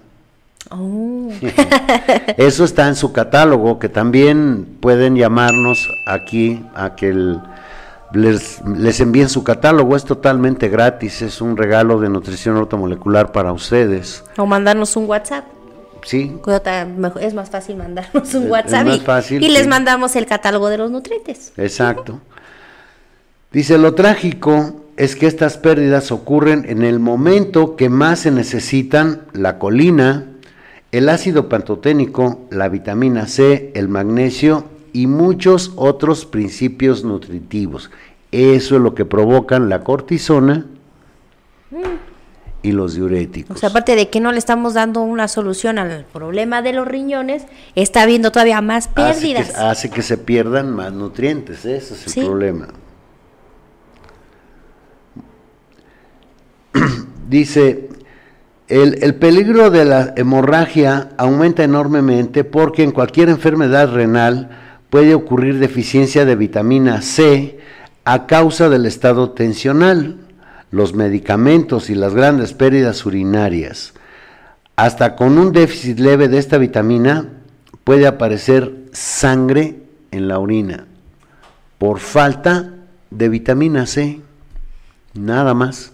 Oh. 0.70 1.30
Eso 2.38 2.66
está 2.66 2.88
en 2.90 2.96
su 2.96 3.14
catálogo, 3.14 3.80
que 3.80 3.90
también 3.90 4.78
pueden 4.82 5.16
llamarnos 5.16 5.88
aquí 6.06 6.64
a 6.76 6.96
que 6.96 7.38
les, 8.14 8.62
les, 8.66 9.00
envíen 9.00 9.30
su 9.30 9.44
catálogo. 9.44 9.96
Es 9.96 10.06
totalmente 10.06 10.70
gratis, 10.70 11.22
es 11.22 11.42
un 11.42 11.58
regalo 11.58 12.00
de 12.00 12.10
nutrición 12.10 12.58
automolecular 12.58 13.32
para 13.32 13.52
ustedes. 13.54 14.24
O 14.38 14.46
mandarnos 14.46 14.96
un 14.96 15.06
WhatsApp. 15.06 15.46
Sí. 16.04 16.36
Es 17.20 17.34
más 17.34 17.50
fácil 17.50 17.76
mandarnos 17.76 18.34
un 18.34 18.50
WhatsApp 18.50 18.88
y, 19.30 19.50
les 19.50 19.68
mandamos 19.68 20.16
el 20.16 20.26
catálogo 20.26 20.70
de 20.70 20.78
los 20.78 20.92
nutrientes. 20.92 21.54
Exacto. 21.58 22.20
Dice, 23.52 23.78
lo 23.78 23.94
trágico 23.94 24.82
es 24.98 25.16
que 25.16 25.28
estas 25.28 25.58
pérdidas 25.58 26.12
ocurren 26.12 26.66
en 26.68 26.84
el 26.84 27.00
momento 27.00 27.76
que 27.76 27.90
más 27.90 28.20
se 28.20 28.32
necesitan 28.32 29.24
la 29.34 29.60
colina, 29.60 30.26
el 30.92 31.10
ácido 31.10 31.50
pantoténico, 31.50 32.48
la 32.50 32.70
vitamina 32.70 33.28
C, 33.28 33.72
el 33.76 33.88
magnesio 33.88 34.66
y 34.94 35.08
muchos 35.08 35.72
otros 35.76 36.26
principios 36.26 37.04
nutritivos. 37.04 37.92
Eso 38.32 38.76
es 38.76 38.82
lo 38.82 38.96
que 38.96 39.06
provocan 39.06 39.70
la 39.70 39.84
cortisona 39.84 40.66
y 42.64 42.72
los 42.72 42.96
diuréticos. 42.96 43.58
O 43.58 43.60
sea, 43.60 43.70
aparte 43.70 43.96
de 43.96 44.10
que 44.10 44.20
no 44.20 44.32
le 44.32 44.38
estamos 44.38 44.74
dando 44.74 45.02
una 45.02 45.28
solución 45.28 45.80
al 45.80 46.06
problema 46.06 46.62
de 46.62 46.74
los 46.74 46.88
riñones, 46.88 47.46
está 47.76 48.04
habiendo 48.04 48.32
todavía 48.32 48.62
más 48.62 48.88
pérdidas. 48.88 49.56
Hace 49.58 49.90
que, 49.90 50.02
se 50.02 50.18
pierdan 50.18 50.72
más 50.72 50.94
nutrientes, 50.94 51.66
ese 51.66 51.94
es 51.94 52.18
el 52.18 52.26
problema. 52.26 52.68
Dice, 57.28 57.90
el, 58.68 59.16
peligro 59.16 59.70
de 59.70 59.84
la 59.84 60.14
hemorragia 60.16 61.10
aumenta 61.18 61.64
enormemente 61.64 62.44
porque 62.44 62.84
en 62.84 62.92
cualquier 62.92 63.30
enfermedad 63.30 63.94
renal 63.94 64.61
puede 64.92 65.16
ocurrir 65.16 65.58
deficiencia 65.58 66.26
de 66.26 66.36
vitamina 66.36 67.02
C 67.02 67.58
a 68.04 68.28
causa 68.28 68.68
del 68.68 68.86
estado 68.86 69.32
tensional, 69.32 70.18
los 70.70 70.94
medicamentos 70.94 71.90
y 71.90 71.96
las 71.96 72.14
grandes 72.14 72.54
pérdidas 72.54 73.06
urinarias. 73.06 73.94
Hasta 74.76 75.16
con 75.16 75.38
un 75.38 75.54
déficit 75.54 75.98
leve 75.98 76.28
de 76.28 76.40
esta 76.40 76.58
vitamina 76.58 77.30
puede 77.86 78.06
aparecer 78.06 78.76
sangre 78.92 79.80
en 80.12 80.28
la 80.28 80.40
orina 80.40 80.86
por 81.78 82.00
falta 82.00 82.74
de 83.12 83.30
vitamina 83.30 83.86
C. 83.86 84.20
Nada 85.14 85.54
más. 85.54 85.94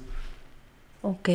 Ok. 1.04 1.30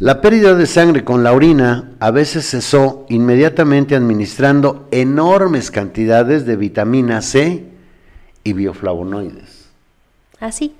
La 0.00 0.22
pérdida 0.22 0.54
de 0.54 0.64
sangre 0.64 1.04
con 1.04 1.22
la 1.22 1.34
orina 1.34 1.90
a 2.00 2.10
veces 2.10 2.48
cesó 2.48 3.04
inmediatamente 3.10 3.94
administrando 3.94 4.88
enormes 4.92 5.70
cantidades 5.70 6.46
de 6.46 6.56
vitamina 6.56 7.20
C 7.20 7.66
y 8.42 8.52
bioflavonoides. 8.54 9.68
¿Así? 10.40 10.74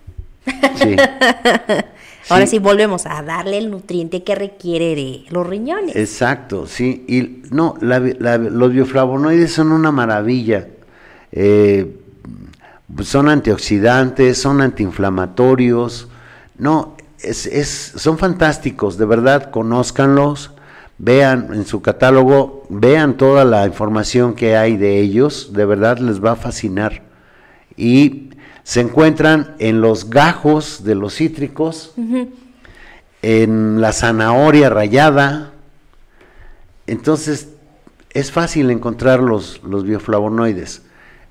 ¿Ah, 0.47 0.71
sí. 0.75 0.97
Ahora 2.31 2.47
sí. 2.47 2.59
volvemos 2.59 3.05
a 3.05 3.23
darle 3.23 3.59
el 3.59 3.71
nutriente 3.71 4.23
que 4.23 4.35
requiere 4.35 4.95
de 4.95 5.25
los 5.29 5.47
riñones. 5.47 5.97
Exacto, 5.97 6.67
sí. 6.67 7.05
Y 7.07 7.43
no, 7.55 7.75
los 7.83 8.73
bioflavonoides 8.73 9.53
son 9.53 9.73
una 9.73 9.93
maravilla. 9.93 10.67
Eh, 11.31 11.95
son 13.03 13.29
antioxidantes, 13.29 14.39
son 14.39 14.63
antiinflamatorios. 14.63 16.09
No, 16.57 16.97
es, 17.23 17.93
son 17.97 18.19
fantásticos, 18.19 18.97
de 18.97 19.07
verdad, 19.07 19.51
conózcanlos, 19.51 20.53
vean 20.99 21.51
en 21.53 21.65
su 21.65 21.83
catálogo, 21.83 22.67
vean 22.69 23.17
toda 23.17 23.45
la 23.45 23.67
información 23.67 24.35
que 24.35 24.57
hay 24.57 24.77
de 24.77 25.01
ellos, 25.01 25.53
de 25.53 25.65
verdad 25.65 25.99
les 25.99 26.23
va 26.23 26.33
a 26.33 26.37
fascinar. 26.37 27.03
Y 27.77 28.31
se 28.63 28.81
encuentran 28.81 29.55
en 29.59 29.81
los 29.81 30.11
gajos 30.11 30.85
de 30.85 30.95
los 30.95 31.15
cítricos, 31.15 31.95
en 33.23 33.81
la 33.81 33.93
zanahoria 33.93 34.69
rayada, 34.71 35.53
entonces 36.87 37.49
es 38.13 38.33
fácil 38.33 38.71
encontrar 38.71 39.21
los, 39.21 39.63
los 39.63 39.85
bioflavonoides 39.85 40.83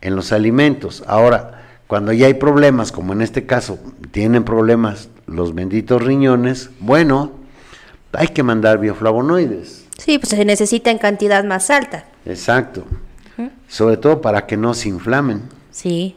en 0.01 0.15
los 0.15 0.31
alimentos. 0.31 1.03
Ahora, 1.07 1.58
cuando 1.89 2.13
ya 2.13 2.27
hay 2.27 2.35
problemas, 2.35 2.91
como 2.91 3.13
en 3.13 3.23
este 3.23 3.47
caso, 3.47 3.79
tienen 4.11 4.43
problemas 4.43 5.09
los 5.25 5.55
benditos 5.55 6.03
riñones, 6.03 6.69
bueno, 6.79 7.31
hay 8.13 8.27
que 8.27 8.43
mandar 8.43 8.77
bioflavonoides. 8.77 9.87
Sí, 9.97 10.19
pues 10.19 10.29
se 10.29 10.45
necesita 10.45 10.91
en 10.91 10.99
cantidad 10.99 11.43
más 11.43 11.71
alta. 11.71 12.05
Exacto. 12.27 12.83
Sobre 13.67 13.97
todo 13.97 14.21
para 14.21 14.45
que 14.45 14.55
no 14.55 14.75
se 14.75 14.87
inflamen. 14.87 15.41
Sí. 15.71 16.15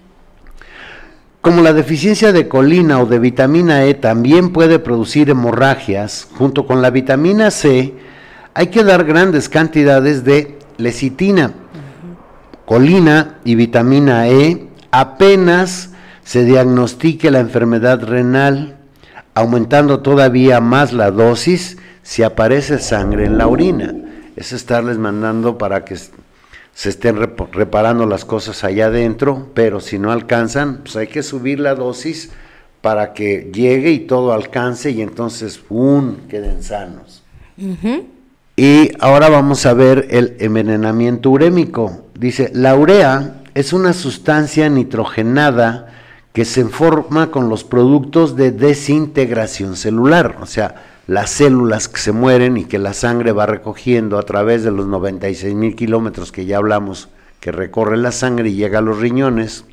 Como 1.41 1.63
la 1.63 1.73
deficiencia 1.73 2.33
de 2.33 2.49
colina 2.49 3.01
o 3.01 3.07
de 3.07 3.19
vitamina 3.19 3.87
E 3.87 3.95
también 3.95 4.53
puede 4.53 4.79
producir 4.79 5.31
hemorragias, 5.31 6.29
junto 6.37 6.67
con 6.67 6.83
la 6.83 6.91
vitamina 6.91 7.51
C, 7.51 7.95
hay 8.53 8.67
que 8.67 8.85
dar 8.85 9.05
grandes 9.05 9.49
cantidades 9.49 10.23
de 10.23 10.59
lecitina, 10.77 11.55
colina 12.67 13.39
y 13.43 13.55
vitamina 13.55 14.29
E 14.29 14.69
apenas 14.93 15.91
se 16.23 16.45
diagnostique 16.45 17.33
la 17.33 17.41
enfermedad 17.41 18.05
renal 18.05 18.77
aumentando 19.35 20.01
todavía 20.01 20.61
más 20.61 20.93
la 20.93 21.11
dosis 21.11 21.79
si 22.03 22.23
aparece 22.23 22.79
sangre 22.79 23.25
en 23.25 23.39
la 23.39 23.49
orina. 23.49 23.95
Es 24.37 24.53
estarles 24.53 24.99
mandando 24.99 25.59
para 25.59 25.85
que 25.85 25.97
se 25.97 26.89
estén 26.89 27.17
reparando 27.53 28.07
las 28.07 28.25
cosas 28.25 28.65
allá 28.65 28.87
adentro, 28.87 29.49
pero 29.55 29.81
si 29.81 29.99
no 29.99 30.13
alcanzan, 30.13 30.79
pues 30.79 30.97
hay 30.97 31.07
que 31.09 31.23
subir 31.23 31.61
la 31.61 31.75
dosis 31.75 32.31
para 32.81 33.13
que 33.13 33.51
llegue 33.53 33.91
y 33.91 34.01
todo 34.01 34.33
alcance 34.33 34.91
y 34.91 35.03
entonces 35.03 35.59
¡pum! 35.59 36.17
queden 36.29 36.63
sanos. 36.63 37.23
Y 38.57 38.91
ahora 39.01 39.29
vamos 39.29 39.65
a 39.67 39.75
ver 39.75 40.09
el 40.11 40.37
envenenamiento 40.41 41.31
urémico. 41.31 42.07
dice, 42.19 42.51
la 42.55 42.75
urea 42.75 43.42
es 43.55 43.73
una 43.73 43.93
sustancia 43.93 44.69
nitrogenada 44.69 45.93
que 46.33 46.45
se 46.45 46.65
forma 46.65 47.31
con 47.31 47.49
los 47.49 47.65
productos 47.65 48.37
de 48.37 48.51
desintegración 48.51 49.77
celular, 49.77 50.39
o 50.41 50.47
sea, 50.47 50.87
las 51.07 51.31
células 51.31 51.89
que 51.89 52.01
se 52.01 52.13
mueren 52.13 52.57
y 52.57 52.65
que 52.65 52.79
la 52.79 52.95
sangre 52.95 53.33
va 53.33 53.45
recogiendo 53.45 54.19
a 54.19 54.23
través 54.23 54.63
de 54.63 54.71
los 54.71 54.87
96 54.87 55.55
mil 55.55 55.75
kilómetros 55.75 56.33
que 56.33 56.47
ya 56.47 56.57
hablamos 56.57 57.09
que 57.41 57.53
recorre 57.53 57.97
la 57.97 58.13
sangre 58.13 58.49
y 58.51 58.55
llega 58.55 58.79
a 58.79 58.83
los 58.83 58.99
riñones. 58.99 59.65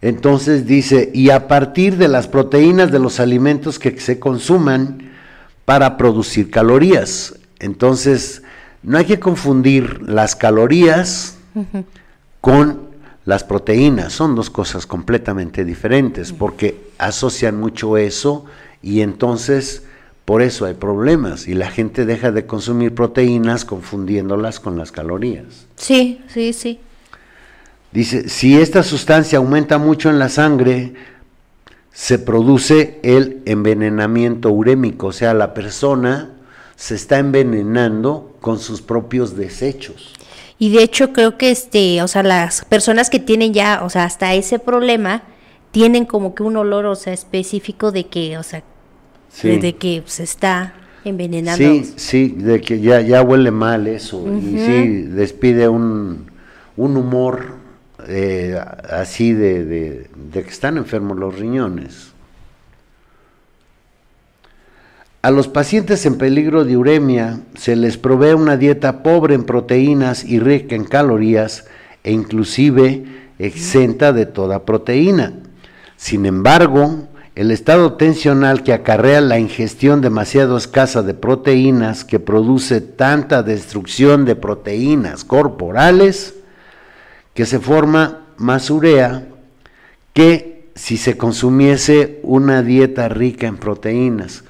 Entonces 0.00 0.66
dice, 0.66 1.10
y 1.14 1.30
a 1.30 1.46
partir 1.48 1.96
de 1.96 2.08
las 2.08 2.28
proteínas 2.28 2.90
de 2.90 2.98
los 2.98 3.20
alimentos 3.20 3.78
que 3.78 4.00
se 4.00 4.18
consuman 4.18 5.12
para 5.64 5.96
producir 5.96 6.50
calorías. 6.50 7.36
Entonces, 7.58 8.42
no 8.82 8.98
hay 8.98 9.04
que 9.04 9.20
confundir 9.20 10.02
las 10.02 10.36
calorías 10.36 11.38
con 12.44 12.90
las 13.24 13.42
proteínas. 13.42 14.12
Son 14.12 14.34
dos 14.34 14.50
cosas 14.50 14.86
completamente 14.86 15.64
diferentes 15.64 16.30
porque 16.30 16.90
asocian 16.98 17.58
mucho 17.58 17.96
eso 17.96 18.44
y 18.82 19.00
entonces 19.00 19.84
por 20.26 20.42
eso 20.42 20.66
hay 20.66 20.74
problemas 20.74 21.48
y 21.48 21.54
la 21.54 21.70
gente 21.70 22.04
deja 22.04 22.32
de 22.32 22.44
consumir 22.44 22.94
proteínas 22.94 23.64
confundiéndolas 23.64 24.60
con 24.60 24.76
las 24.76 24.92
calorías. 24.92 25.64
Sí, 25.76 26.20
sí, 26.28 26.52
sí. 26.52 26.80
Dice, 27.92 28.28
si 28.28 28.60
esta 28.60 28.82
sustancia 28.82 29.38
aumenta 29.38 29.78
mucho 29.78 30.10
en 30.10 30.18
la 30.18 30.28
sangre, 30.28 30.92
se 31.92 32.18
produce 32.18 33.00
el 33.02 33.40
envenenamiento 33.46 34.50
urémico, 34.50 35.06
o 35.06 35.12
sea, 35.12 35.32
la 35.32 35.54
persona 35.54 36.34
se 36.76 36.94
está 36.94 37.18
envenenando 37.18 38.36
con 38.42 38.58
sus 38.58 38.82
propios 38.82 39.34
desechos. 39.34 40.13
Y 40.58 40.72
de 40.72 40.82
hecho 40.82 41.12
creo 41.12 41.36
que 41.36 41.50
este, 41.50 42.02
o 42.02 42.08
sea, 42.08 42.22
las 42.22 42.64
personas 42.64 43.10
que 43.10 43.18
tienen 43.18 43.52
ya, 43.52 43.82
o 43.82 43.90
sea, 43.90 44.04
hasta 44.04 44.34
ese 44.34 44.58
problema 44.58 45.22
tienen 45.72 46.04
como 46.04 46.34
que 46.34 46.42
un 46.42 46.56
olor, 46.56 46.86
o 46.86 46.94
sea, 46.94 47.12
específico 47.12 47.90
de 47.90 48.06
que, 48.06 48.38
o 48.38 48.42
sea, 48.42 48.62
de 49.42 49.76
que 49.76 50.02
se 50.06 50.22
está 50.22 50.74
envenenando. 51.04 51.56
Sí, 51.58 51.94
sí, 51.96 52.28
de 52.28 52.60
que 52.60 52.80
ya, 52.80 53.00
ya 53.00 53.22
huele 53.22 53.50
mal 53.50 53.86
eso 53.88 54.24
y 54.28 54.58
sí 54.58 55.02
despide 55.02 55.68
un, 55.68 56.30
un 56.76 56.96
humor 56.96 57.56
eh, 58.06 58.58
así 58.90 59.32
de, 59.32 59.64
de, 59.64 60.10
de 60.32 60.42
que 60.42 60.50
están 60.50 60.76
enfermos 60.76 61.18
los 61.18 61.38
riñones. 61.38 62.13
A 65.24 65.30
los 65.30 65.48
pacientes 65.48 66.04
en 66.04 66.18
peligro 66.18 66.66
de 66.66 66.76
uremia 66.76 67.40
se 67.56 67.76
les 67.76 67.96
provee 67.96 68.34
una 68.34 68.58
dieta 68.58 69.02
pobre 69.02 69.34
en 69.34 69.44
proteínas 69.44 70.22
y 70.22 70.38
rica 70.38 70.76
en 70.76 70.84
calorías 70.84 71.64
e 72.02 72.12
inclusive 72.12 73.06
exenta 73.38 74.12
de 74.12 74.26
toda 74.26 74.66
proteína. 74.66 75.32
Sin 75.96 76.26
embargo, 76.26 77.08
el 77.36 77.52
estado 77.52 77.94
tensional 77.94 78.62
que 78.64 78.74
acarrea 78.74 79.22
la 79.22 79.38
ingestión 79.38 80.02
demasiado 80.02 80.58
escasa 80.58 81.02
de 81.02 81.14
proteínas 81.14 82.04
que 82.04 82.20
produce 82.20 82.82
tanta 82.82 83.42
destrucción 83.42 84.26
de 84.26 84.36
proteínas 84.36 85.24
corporales 85.24 86.34
que 87.32 87.46
se 87.46 87.60
forma 87.60 88.26
más 88.36 88.68
urea 88.68 89.26
que 90.12 90.68
si 90.74 90.98
se 90.98 91.16
consumiese 91.16 92.20
una 92.24 92.62
dieta 92.62 93.08
rica 93.08 93.46
en 93.46 93.56
proteínas. 93.56 94.44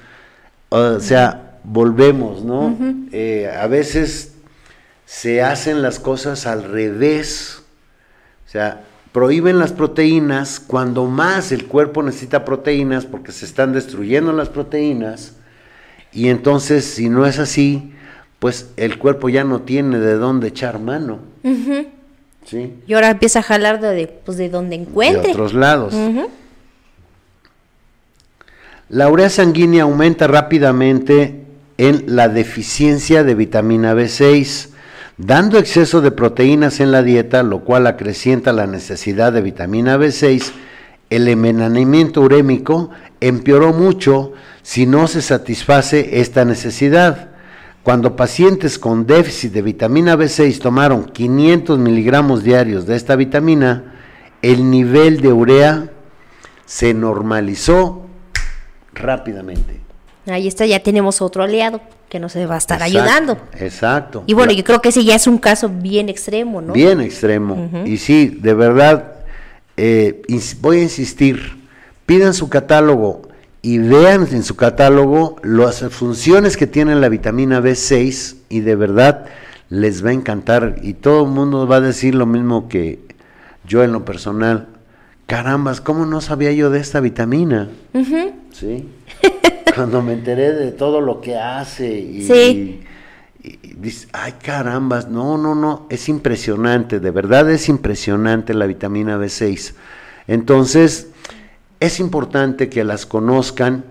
O 0.75 0.99
sea, 0.99 1.59
volvemos, 1.63 2.43
¿no? 2.43 2.75
Eh, 3.13 3.49
a 3.49 3.67
veces 3.67 4.33
se 5.05 5.41
hacen 5.41 5.81
las 5.81 5.99
cosas 5.99 6.45
al 6.45 6.63
revés. 6.63 7.61
O 8.45 8.49
sea, 8.49 8.81
prohíben 9.13 9.57
las 9.57 9.71
proteínas 9.71 10.59
cuando 10.59 11.05
más 11.05 11.53
el 11.53 11.65
cuerpo 11.65 12.03
necesita 12.03 12.43
proteínas 12.43 13.05
porque 13.05 13.31
se 13.31 13.45
están 13.45 13.71
destruyendo 13.71 14.33
las 14.33 14.49
proteínas. 14.49 15.35
Y 16.11 16.27
entonces, 16.27 16.83
si 16.83 17.07
no 17.07 17.25
es 17.25 17.39
así, 17.39 17.93
pues 18.39 18.71
el 18.75 18.99
cuerpo 18.99 19.29
ya 19.29 19.45
no 19.45 19.61
tiene 19.61 19.99
de 19.99 20.15
dónde 20.15 20.49
echar 20.49 20.79
mano. 20.79 21.19
¿Sí? 22.45 22.73
Y 22.85 22.93
ahora 22.93 23.11
empieza 23.11 23.39
a 23.39 23.43
jalar 23.43 23.79
de, 23.79 24.07
pues, 24.07 24.37
de 24.37 24.49
donde 24.49 24.75
encuentre. 24.75 25.23
De 25.23 25.31
otros 25.31 25.53
lados. 25.53 25.93
La 28.95 29.09
urea 29.09 29.29
sanguínea 29.29 29.83
aumenta 29.83 30.25
rápidamente 30.25 31.43
en 31.77 32.15
la 32.15 32.29
deficiencia 32.29 33.25
de 33.25 33.35
vitamina 33.35 33.93
B6, 33.93 34.69
dando 35.17 35.57
exceso 35.57 35.99
de 35.99 36.11
proteínas 36.11 36.79
en 36.79 36.93
la 36.93 37.03
dieta, 37.03 37.43
lo 37.43 37.65
cual 37.65 37.87
acrecienta 37.87 38.53
la 38.53 38.67
necesidad 38.67 39.33
de 39.33 39.41
vitamina 39.41 39.97
B6. 39.97 40.53
El 41.09 41.27
envenenamiento 41.27 42.21
urémico 42.21 42.89
empeoró 43.19 43.73
mucho 43.73 44.31
si 44.61 44.85
no 44.85 45.09
se 45.09 45.21
satisface 45.21 46.21
esta 46.21 46.45
necesidad. 46.45 47.31
Cuando 47.83 48.15
pacientes 48.15 48.79
con 48.79 49.05
déficit 49.05 49.51
de 49.51 49.61
vitamina 49.61 50.15
B6 50.15 50.59
tomaron 50.59 51.03
500 51.03 51.77
miligramos 51.79 52.45
diarios 52.45 52.85
de 52.85 52.95
esta 52.95 53.17
vitamina, 53.17 53.93
el 54.41 54.71
nivel 54.71 55.19
de 55.19 55.33
urea 55.33 55.89
se 56.65 56.93
normalizó 56.93 58.04
rápidamente. 58.95 59.79
Ahí 60.27 60.47
está, 60.47 60.65
ya 60.65 60.79
tenemos 60.81 61.21
otro 61.21 61.43
aliado 61.43 61.81
que 62.09 62.19
nos 62.19 62.35
va 62.35 62.55
a 62.55 62.57
estar 62.57 62.81
ayudando. 62.81 63.37
Exacto. 63.59 64.23
Y 64.25 64.33
bueno, 64.33 64.53
yo 64.53 64.63
creo 64.63 64.81
que 64.81 64.89
ese 64.89 65.03
ya 65.03 65.15
es 65.15 65.27
un 65.27 65.37
caso 65.37 65.69
bien 65.69 66.09
extremo, 66.09 66.61
¿no? 66.61 66.73
Bien 66.73 66.99
extremo. 67.01 67.69
Y 67.85 67.97
sí, 67.97 68.27
de 68.27 68.53
verdad, 68.53 69.13
eh, 69.77 70.23
voy 70.61 70.79
a 70.79 70.83
insistir, 70.83 71.57
pidan 72.05 72.33
su 72.33 72.49
catálogo 72.49 73.29
y 73.61 73.79
vean 73.79 74.27
en 74.31 74.43
su 74.43 74.55
catálogo 74.55 75.37
las 75.43 75.81
funciones 75.89 76.57
que 76.57 76.67
tiene 76.67 76.95
la 76.95 77.09
vitamina 77.09 77.61
B6 77.61 78.35
y 78.49 78.61
de 78.61 78.75
verdad 78.75 79.25
les 79.69 80.05
va 80.05 80.09
a 80.09 80.13
encantar 80.13 80.75
y 80.81 80.93
todo 80.93 81.25
el 81.25 81.31
mundo 81.31 81.67
va 81.67 81.77
a 81.77 81.81
decir 81.81 82.15
lo 82.15 82.25
mismo 82.25 82.69
que 82.69 82.99
yo 83.67 83.83
en 83.83 83.91
lo 83.91 84.05
personal. 84.05 84.67
Carambas, 85.25 85.81
¿cómo 85.81 86.05
no 86.05 86.21
sabía 86.21 86.51
yo 86.51 86.69
de 86.69 86.79
esta 86.79 86.99
vitamina? 86.99 87.69
¿sí? 88.51 88.87
Cuando 89.75 90.01
me 90.01 90.13
enteré 90.13 90.53
de 90.53 90.71
todo 90.71 91.01
lo 91.01 91.19
que 91.19 91.37
hace 91.37 91.91
y, 91.91 92.81
dice, 93.77 94.07
ay 94.13 94.33
carambas, 94.33 95.09
no, 95.09 95.37
no, 95.37 95.55
no, 95.55 95.87
es 95.89 96.09
impresionante, 96.09 96.99
de 96.99 97.11
verdad 97.11 97.49
es 97.49 97.69
impresionante 97.69 98.53
la 98.53 98.67
vitamina 98.67 99.17
B6. 99.17 99.73
Entonces, 100.27 101.09
es 101.79 101.99
importante 101.99 102.69
que 102.69 102.83
las 102.83 103.05
conozcan 103.05 103.83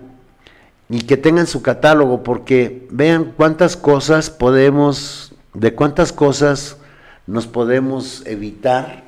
y 0.89 1.01
que 1.01 1.17
tengan 1.17 1.47
su 1.47 1.61
catálogo 1.61 2.23
porque 2.23 2.87
vean 2.91 3.33
cuántas 3.35 3.75
cosas 3.75 4.29
podemos, 4.29 5.35
de 5.53 5.73
cuántas 5.73 6.11
cosas 6.11 6.77
nos 7.27 7.45
podemos 7.47 8.23
evitar 8.25 9.04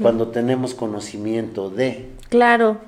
cuando 0.00 0.28
tenemos 0.28 0.74
conocimiento 0.74 1.70
de. 1.70 2.10
Claro. 2.28 2.78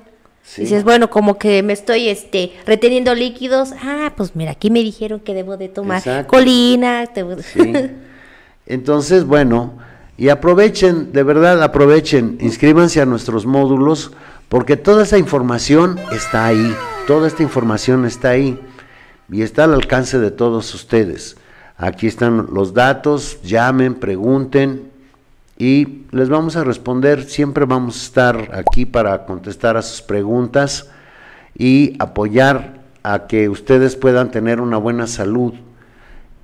Dices, 0.57 0.83
bueno, 0.83 1.09
como 1.09 1.37
que 1.37 1.63
me 1.63 1.73
estoy 1.73 2.09
este, 2.09 2.51
reteniendo 2.65 3.15
líquidos. 3.15 3.71
Ah, 3.81 4.11
pues 4.15 4.35
mira, 4.35 4.51
aquí 4.51 4.69
me 4.69 4.81
dijeron 4.81 5.21
que 5.21 5.33
debo 5.33 5.55
de 5.55 5.69
tomar 5.69 6.27
colina. 6.27 7.05
Entonces, 8.65 9.25
bueno, 9.25 9.73
y 10.17 10.29
aprovechen, 10.29 11.11
de 11.11 11.23
verdad 11.23 11.63
aprovechen, 11.63 12.37
inscríbanse 12.39 13.01
a 13.01 13.05
nuestros 13.05 13.45
módulos, 13.45 14.11
porque 14.47 14.77
toda 14.77 15.03
esa 15.03 15.17
información 15.17 15.97
está 16.11 16.45
ahí, 16.45 16.75
toda 17.07 17.27
esta 17.27 17.41
información 17.41 18.05
está 18.05 18.29
ahí 18.29 18.59
y 19.31 19.41
está 19.41 19.63
al 19.63 19.73
alcance 19.73 20.19
de 20.19 20.29
todos 20.29 20.73
ustedes. 20.75 21.37
Aquí 21.77 22.05
están 22.05 22.47
los 22.51 22.73
datos, 22.73 23.41
llamen, 23.43 23.95
pregunten, 23.95 24.92
y 25.57 26.03
les 26.11 26.29
vamos 26.29 26.55
a 26.55 26.63
responder. 26.63 27.23
Siempre 27.23 27.65
vamos 27.65 27.95
a 27.95 28.05
estar 28.05 28.49
aquí 28.53 28.85
para 28.85 29.25
contestar 29.25 29.77
a 29.77 29.81
sus 29.81 30.01
preguntas 30.01 30.89
y 31.57 31.95
apoyar 31.99 32.81
a 33.03 33.27
que 33.27 33.49
ustedes 33.49 33.95
puedan 33.95 34.31
tener 34.31 34.61
una 34.61 34.77
buena 34.77 35.07
salud 35.07 35.53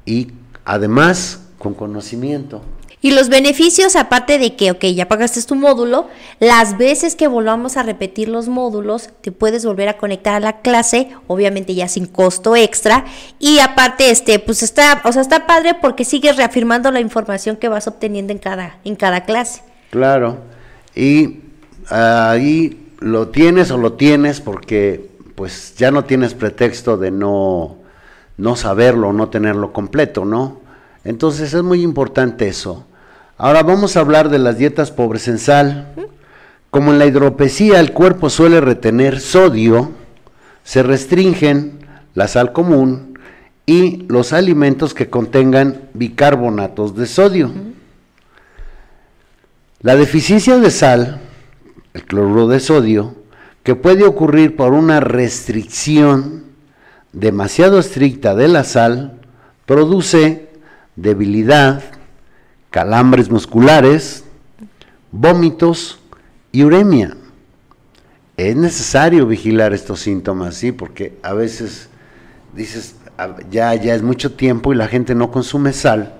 y 0.06 0.32
además 0.66 1.48
con 1.58 1.74
conocimiento. 1.74 2.62
Y 3.02 3.12
los 3.12 3.30
beneficios, 3.30 3.96
aparte 3.96 4.38
de 4.38 4.58
que, 4.58 4.72
ok, 4.72 4.84
ya 4.88 5.08
pagaste 5.08 5.42
tu 5.44 5.56
módulo, 5.56 6.10
las 6.40 6.78
veces 6.78 7.16
que 7.16 7.28
volvamos 7.28 7.78
a 7.78 7.84
repetir 7.84 8.28
los 8.28 8.50
módulos, 8.50 9.10
te 9.22 9.32
puedes 9.32 9.66
volver 9.66 9.88
a 9.88 9.98
conectar 9.98 10.36
a 10.36 10.42
la 10.42 10.60
clase, 10.60 11.10
obviamente 11.28 11.76
ya 11.76 11.88
sin 11.88 12.08
costo 12.08 12.58
extra. 12.58 13.06
Y 13.40 13.60
aparte, 13.60 14.12
este, 14.12 14.40
pues 14.40 14.64
está, 14.64 15.02
o 15.06 15.14
sea, 15.14 15.22
está 15.22 15.48
padre 15.48 15.76
porque 15.80 16.04
sigues 16.04 16.36
reafirmando 16.36 16.92
la 16.92 17.00
información 17.00 17.56
que 17.56 17.70
vas 17.70 17.88
obteniendo 17.88 18.34
en 18.34 18.40
cada, 18.40 18.80
en 18.84 18.98
cada 18.98 19.24
clase. 19.24 19.62
Claro. 19.92 20.38
Y 20.94 21.40
ahí 21.90 22.92
lo 23.00 23.30
tienes 23.30 23.72
o 23.72 23.78
lo 23.78 23.94
tienes 23.94 24.42
porque 24.42 25.10
pues 25.36 25.76
ya 25.78 25.90
no 25.90 26.04
tienes 26.04 26.34
pretexto 26.34 26.98
de 26.98 27.12
no, 27.12 27.78
no 28.36 28.58
saberlo, 28.58 29.14
no 29.14 29.30
tenerlo 29.30 29.72
completo, 29.72 30.26
¿no? 30.26 30.60
Entonces 31.06 31.54
es 31.54 31.64
muy 31.64 31.82
importante 31.82 32.50
eso. 32.50 32.86
Ahora 33.42 33.64
vamos 33.64 33.96
a 33.96 34.02
hablar 34.02 34.28
de 34.28 34.38
las 34.38 34.58
dietas 34.58 34.92
pobres 34.92 35.30
en 35.30 35.40
sal. 35.40 35.94
Como 36.72 36.92
en 36.92 37.00
la 37.00 37.06
hidropesía 37.06 37.80
el 37.80 37.94
cuerpo 37.94 38.30
suele 38.30 38.60
retener 38.60 39.22
sodio, 39.22 39.94
se 40.66 40.84
restringen 40.84 41.80
la 42.16 42.28
sal 42.28 42.52
común 42.52 43.18
y 43.66 44.04
los 44.10 44.34
alimentos 44.34 44.94
que 44.94 45.10
contengan 45.10 45.84
bicarbonatos 45.94 46.98
de 46.98 47.06
sodio. 47.06 47.50
La 49.80 49.96
deficiencia 49.96 50.58
de 50.58 50.70
sal, 50.70 51.22
el 51.94 52.04
cloruro 52.04 52.50
de 52.50 52.60
sodio, 52.60 53.16
que 53.64 53.74
puede 53.74 54.04
ocurrir 54.04 54.58
por 54.58 54.74
una 54.74 55.00
restricción 55.00 56.44
demasiado 57.14 57.80
estricta 57.80 58.36
de 58.36 58.50
la 58.50 58.66
sal, 58.66 59.14
produce 59.66 60.50
debilidad, 60.98 61.99
calambres 62.70 63.30
musculares, 63.30 64.24
vómitos 65.12 66.00
y 66.52 66.64
uremia. 66.64 67.16
Es 68.38 68.56
necesario 68.56 69.26
vigilar 69.26 69.74
estos 69.74 70.00
síntomas, 70.00 70.56
sí, 70.56 70.72
porque 70.72 71.18
a 71.24 71.34
veces 71.34 71.90
dices, 72.56 72.96
"Ah, 73.18 73.36
ya, 73.52 73.76
ya 73.76 73.96
es 73.96 74.02
mucho 74.02 74.34
tiempo 74.34 74.72
y 74.72 74.78
la 74.78 74.88
gente 74.88 75.14
no 75.14 75.30
consume 75.32 75.74
sal, 75.74 76.14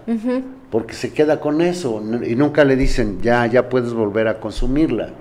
porque 0.70 0.94
se 0.94 1.14
queda 1.14 1.40
con 1.40 1.62
eso 1.62 2.04
y 2.28 2.36
nunca 2.36 2.64
le 2.66 2.76
dicen, 2.76 3.22
ya, 3.22 3.46
ya 3.48 3.70
puedes 3.70 3.94
volver 3.94 4.28
a 4.28 4.40
consumirla. 4.40 5.12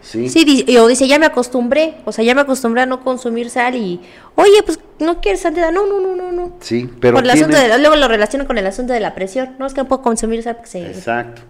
Sí, 0.00 0.28
Sí, 0.28 0.76
o 0.78 0.86
dice, 0.86 1.06
ya 1.08 1.18
me 1.18 1.26
acostumbré, 1.26 1.96
o 2.04 2.12
sea, 2.12 2.24
ya 2.24 2.34
me 2.34 2.40
acostumbré 2.42 2.82
a 2.82 2.86
no 2.86 3.02
consumir 3.02 3.50
sal 3.50 3.74
y, 3.74 4.00
oye, 4.36 4.62
pues, 4.64 4.78
¿no 5.00 5.20
quieres 5.20 5.40
santidad? 5.40 5.72
No, 5.72 5.86
no, 5.86 6.00
no, 6.00 6.14
no, 6.16 6.32
no. 6.32 6.52
Sí, 6.60 6.88
pero 7.00 7.14
Por 7.14 7.24
el 7.24 7.30
asunto 7.30 7.56
tiene- 7.56 7.68
de- 7.74 7.78
luego 7.78 7.96
lo 7.96 8.08
relaciono 8.08 8.46
con 8.46 8.58
el 8.58 8.66
asunto 8.66 8.92
de 8.92 9.00
la 9.00 9.14
presión. 9.14 9.56
No, 9.58 9.66
es 9.66 9.74
que 9.74 9.82
no 9.82 9.88
puedo 9.88 10.02
consumir 10.02 10.42
sal 10.42 10.56
porque 10.56 10.70
se... 10.70 10.86
Exacto. 10.86 11.42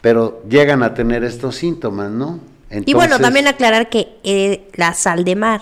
Pero 0.00 0.42
llegan 0.48 0.82
a 0.82 0.94
tener 0.94 1.24
estos 1.24 1.56
síntomas, 1.56 2.10
¿no? 2.10 2.40
y 2.70 2.94
bueno, 2.94 3.16
Entonces- 3.16 3.20
también 3.20 3.48
aclarar 3.48 3.88
que 3.90 4.16
eh, 4.24 4.68
la 4.74 4.94
sal 4.94 5.24
de 5.24 5.34
mar, 5.36 5.60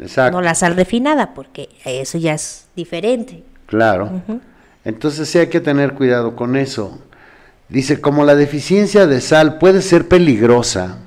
Exacto. 0.00 0.36
no 0.36 0.42
la 0.42 0.54
sal 0.54 0.74
refinada, 0.76 1.32
porque 1.34 1.68
eso 1.84 2.18
ya 2.18 2.34
es 2.34 2.66
diferente. 2.76 3.42
Claro. 3.66 4.10
Entonces 4.84 5.28
sí 5.28 5.38
hay 5.38 5.48
que 5.48 5.60
tener 5.60 5.94
cuidado 5.94 6.34
con 6.36 6.56
eso. 6.56 6.98
Dice, 7.68 8.00
como 8.00 8.24
la 8.24 8.34
deficiencia 8.34 9.06
de 9.06 9.20
sal 9.20 9.58
puede 9.58 9.82
ser 9.82 10.08
peligrosa, 10.08 10.98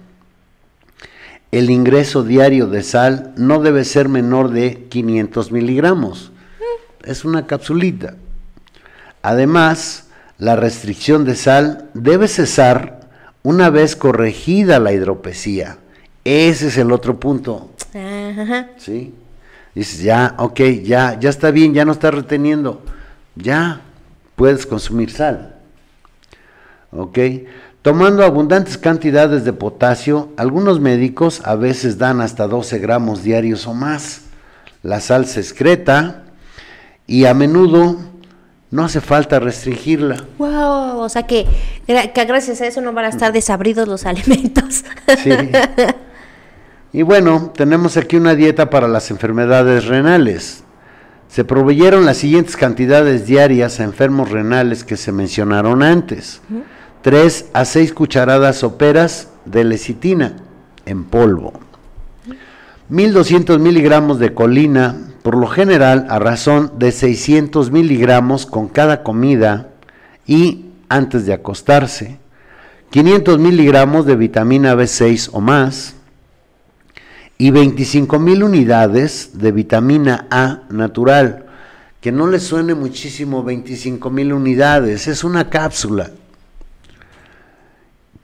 el 1.51 1.69
ingreso 1.69 2.23
diario 2.23 2.67
de 2.67 2.81
sal 2.81 3.33
no 3.35 3.61
debe 3.61 3.83
ser 3.83 4.07
menor 4.09 4.51
de 4.51 4.87
500 4.89 5.51
miligramos. 5.51 6.31
Es 7.03 7.25
una 7.25 7.45
capsulita. 7.45 8.15
Además, 9.21 10.07
la 10.37 10.55
restricción 10.55 11.25
de 11.25 11.35
sal 11.35 11.89
debe 11.93 12.27
cesar 12.27 13.09
una 13.43 13.69
vez 13.69 13.95
corregida 13.95 14.79
la 14.79 14.93
hidropesía. 14.93 15.77
Ese 16.23 16.67
es 16.67 16.77
el 16.77 16.91
otro 16.91 17.19
punto. 17.19 17.71
Ajá. 17.93 18.69
¿sí? 18.77 19.13
Dices, 19.75 20.01
ya, 20.01 20.35
ok, 20.37 20.59
ya, 20.83 21.19
ya 21.19 21.29
está 21.29 21.51
bien, 21.51 21.73
ya 21.73 21.85
no 21.85 21.93
está 21.93 22.11
reteniendo, 22.11 22.81
ya 23.35 23.81
puedes 24.35 24.65
consumir 24.65 25.11
sal. 25.11 25.55
¿Ok? 26.91 27.17
Tomando 27.81 28.23
abundantes 28.23 28.77
cantidades 28.77 29.43
de 29.43 29.53
potasio, 29.53 30.29
algunos 30.37 30.79
médicos 30.79 31.41
a 31.45 31.55
veces 31.55 31.97
dan 31.97 32.21
hasta 32.21 32.47
12 32.47 32.77
gramos 32.77 33.23
diarios 33.23 33.65
o 33.65 33.73
más. 33.73 34.21
La 34.83 34.99
sal 34.99 35.25
se 35.25 35.39
excreta 35.39 36.23
y 37.07 37.25
a 37.25 37.33
menudo 37.33 37.97
no 38.69 38.85
hace 38.85 39.01
falta 39.01 39.39
restringirla. 39.39 40.23
Wow, 40.37 40.99
o 40.99 41.09
sea 41.09 41.23
que, 41.23 41.47
gra- 41.87 42.13
que 42.13 42.25
gracias 42.25 42.61
a 42.61 42.67
eso 42.67 42.81
no 42.81 42.93
van 42.93 43.05
a 43.05 43.09
estar 43.09 43.33
desabridos 43.33 43.87
los 43.87 44.05
alimentos. 44.05 44.83
Sí. 45.23 45.31
Y 46.93 47.01
bueno, 47.01 47.51
tenemos 47.55 47.97
aquí 47.97 48.15
una 48.15 48.35
dieta 48.35 48.69
para 48.69 48.87
las 48.87 49.09
enfermedades 49.09 49.85
renales. 49.85 50.63
Se 51.29 51.43
proveyeron 51.45 52.05
las 52.05 52.17
siguientes 52.17 52.57
cantidades 52.57 53.25
diarias 53.25 53.79
a 53.79 53.85
enfermos 53.85 54.29
renales 54.29 54.83
que 54.83 54.97
se 54.97 55.11
mencionaron 55.11 55.81
antes. 55.81 56.41
3 57.01 57.49
a 57.53 57.65
6 57.65 57.93
cucharadas 57.93 58.57
soperas 58.57 59.29
de 59.45 59.63
lecitina 59.63 60.35
en 60.85 61.03
polvo. 61.03 61.53
1200 62.89 63.59
miligramos 63.59 64.19
de 64.19 64.35
colina, 64.35 64.97
por 65.23 65.35
lo 65.35 65.47
general 65.47 66.05
a 66.09 66.19
razón 66.19 66.73
de 66.77 66.91
600 66.91 67.71
miligramos 67.71 68.45
con 68.45 68.67
cada 68.67 69.01
comida 69.01 69.69
y 70.27 70.65
antes 70.89 71.25
de 71.25 71.33
acostarse. 71.33 72.19
500 72.91 73.39
miligramos 73.39 74.05
de 74.05 74.15
vitamina 74.15 74.75
B6 74.75 75.29
o 75.31 75.41
más 75.41 75.95
y 77.37 77.49
25 77.49 78.19
mil 78.19 78.43
unidades 78.43 79.31
de 79.39 79.51
vitamina 79.51 80.27
A 80.29 80.63
natural. 80.69 81.45
Que 81.99 82.11
no 82.11 82.27
les 82.27 82.43
suene 82.43 82.75
muchísimo 82.75 83.43
25 83.43 84.09
mil 84.11 84.33
unidades, 84.33 85.07
es 85.07 85.23
una 85.23 85.49
cápsula 85.49 86.11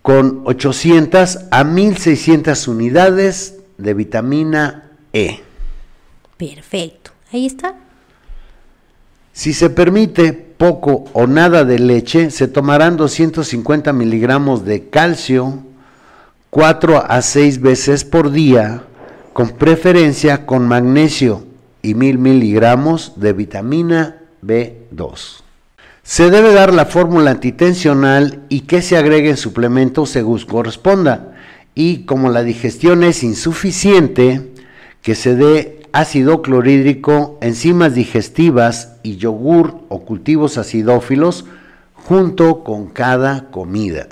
con 0.08 0.44
800 0.46 1.48
a 1.52 1.66
1600 1.66 2.70
unidades 2.70 3.56
de 3.78 3.94
vitamina 3.94 4.92
E. 5.12 5.42
Perfecto. 6.38 7.12
Ahí 7.34 7.46
está. 7.46 7.76
Si 9.34 9.52
se 9.52 9.70
permite 9.70 10.32
poco 10.32 11.04
o 11.12 11.28
nada 11.28 11.66
de 11.66 11.80
leche, 11.80 12.32
se 12.32 12.48
tomarán 12.48 12.96
250 12.96 13.92
miligramos 13.92 14.64
de 14.64 14.88
calcio 14.88 15.66
4 16.52 17.04
a 17.06 17.22
6 17.22 17.60
veces 17.60 18.06
por 18.06 18.32
día, 18.32 18.84
con 19.34 19.50
preferencia 19.50 20.46
con 20.46 20.70
magnesio 20.70 21.44
y 21.82 21.96
1000 21.96 22.18
miligramos 22.18 23.12
de 23.18 23.34
vitamina 23.34 24.22
B2. 24.42 25.47
Se 26.10 26.32
debe 26.32 26.54
dar 26.54 26.74
la 26.74 26.86
fórmula 26.86 27.32
antitensional 27.32 28.40
y 28.48 28.62
que 28.62 28.82
se 28.82 28.96
agregue 28.96 29.30
en 29.30 29.36
suplemento 29.36 30.06
según 30.06 30.40
corresponda. 30.40 31.36
Y 31.76 32.06
como 32.06 32.30
la 32.30 32.44
digestión 32.44 33.04
es 33.04 33.24
insuficiente, 33.24 34.54
que 35.02 35.16
se 35.16 35.36
dé 35.36 35.82
ácido 35.92 36.42
clorhídrico, 36.42 37.38
enzimas 37.42 37.94
digestivas 37.94 38.94
y 39.04 39.18
yogur 39.18 39.82
o 39.90 40.06
cultivos 40.06 40.58
acidófilos 40.58 41.44
junto 41.94 42.64
con 42.64 42.88
cada 42.88 43.52
comida. 43.52 44.08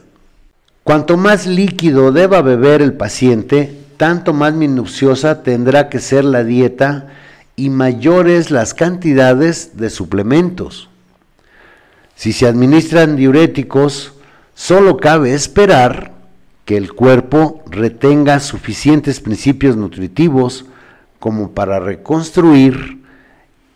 Cuanto 0.83 1.15
más 1.15 1.47
líquido 1.47 2.11
deba 2.11 2.41
beber 2.41 2.81
el 2.81 2.91
paciente, 2.91 3.73
tanto 3.95 4.33
más 4.33 4.53
minuciosa 4.53 5.43
tendrá 5.43 5.87
que 5.87 6.01
ser 6.01 6.25
la 6.25 6.43
dieta 6.43 7.07
y 7.55 7.69
mayores 7.69 8.51
las 8.51 8.73
cantidades 8.73 9.77
de 9.77 9.89
suplementos. 9.89 10.89
Si 12.15 12.33
se 12.33 12.47
administran 12.47 13.15
diuréticos, 13.15 14.13
solo 14.53 14.97
cabe 14.97 15.33
esperar 15.33 16.13
que 16.63 16.77
el 16.77 16.93
cuerpo 16.93 17.63
retenga 17.69 18.39
suficientes 18.39 19.19
principios 19.19 19.75
nutritivos 19.77 20.65
como 21.19 21.51
para 21.51 21.79
reconstruir 21.79 23.03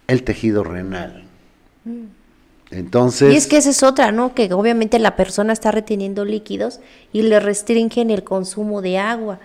el 0.08 0.24
tejido 0.24 0.64
renal. 0.64 1.24
Entonces, 2.72 3.34
y 3.34 3.38
es 3.38 3.48
que 3.48 3.58
esa 3.58 3.72
es 3.72 3.82
otra, 3.84 4.12
¿no? 4.12 4.36
Que 4.36 4.54
obviamente 4.54 5.00
la 5.00 5.16
persona 5.16 5.54
está 5.54 5.72
reteniendo 5.72 6.24
líquidos 6.24 6.80
y 7.12 7.24
le 7.24 7.40
restringen 7.40 8.12
el 8.12 8.24
consumo 8.24 8.82
de 8.82 9.00
agua. 9.00 9.40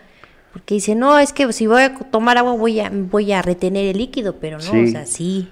Porque 0.53 0.75
dice, 0.75 0.95
no, 0.95 1.19
es 1.19 1.33
que 1.33 1.51
si 1.53 1.67
voy 1.67 1.83
a 1.83 1.95
tomar 1.95 2.39
agua 2.39 2.53
voy 2.53 2.81
a, 2.81 2.91
voy 2.93 3.33
a 3.33 3.43
retener 3.43 3.87
el 3.87 3.99
líquido, 3.99 4.37
pero 4.37 4.59
no, 4.59 4.63
Sí. 4.63 4.85
o 4.85 4.87
sea, 4.89 5.07
sí. 5.07 5.49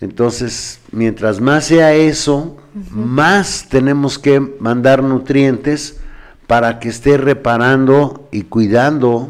Entonces, 0.00 0.80
mientras 0.92 1.40
más 1.40 1.66
sea 1.66 1.94
eso, 1.94 2.56
más 2.90 3.66
tenemos 3.68 4.18
que 4.18 4.40
mandar 4.40 5.02
nutrientes 5.02 6.00
para 6.46 6.78
que 6.80 6.88
esté 6.88 7.18
reparando 7.18 8.28
y 8.32 8.42
cuidando 8.42 9.28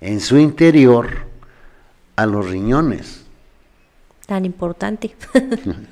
en 0.00 0.20
su 0.20 0.38
interior 0.38 1.08
a 2.16 2.26
los 2.26 2.48
riñones. 2.48 3.24
Tan 4.26 4.44
importante. 4.44 5.16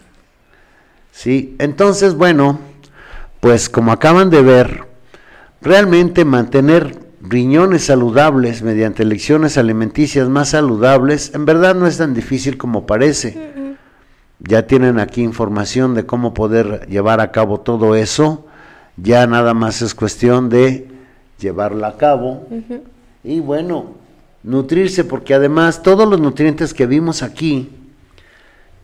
¿sí? 1.13 1.57
Entonces, 1.59 2.15
bueno, 2.15 2.61
pues 3.41 3.69
como 3.69 3.93
acaban 3.93 4.31
de 4.31 4.43
ver, 4.43 4.85
realmente 5.61 6.25
mantener 6.25 6.99
riñones 7.21 7.87
saludables 7.87 8.63
mediante 8.63 9.03
elecciones 9.03 9.59
alimenticias 9.59 10.29
más 10.29 10.51
saludables, 10.51 11.35
en 11.35 11.45
verdad 11.45 11.75
no 11.75 11.87
es 11.87 11.99
tan 11.99 12.15
difícil 12.15 12.57
como 12.57 12.87
parece. 12.87 13.58
Ya 14.41 14.67
tienen 14.67 14.99
aquí 14.99 15.23
información 15.23 15.95
de 15.95 16.07
cómo 16.07 16.35
poder 16.35 16.87
llevar 16.89 17.21
a 17.21 17.33
cabo 17.33 17.61
todo 17.61 17.95
eso. 17.95 18.47
Ya 18.97 19.27
nada 19.27 19.55
más 19.55 19.83
es 19.83 19.95
cuestión 19.95 20.49
de 20.49 20.89
llevarla 21.39 21.89
a 21.89 21.97
cabo. 21.97 22.47
Y 23.25 23.41
bueno, 23.41 23.95
nutrirse, 24.43 25.05
porque 25.05 25.35
además 25.35 25.83
todos 25.83 26.09
los 26.09 26.21
nutrientes 26.21 26.73
que 26.73 26.87
vimos 26.87 27.23
aquí 27.23 27.71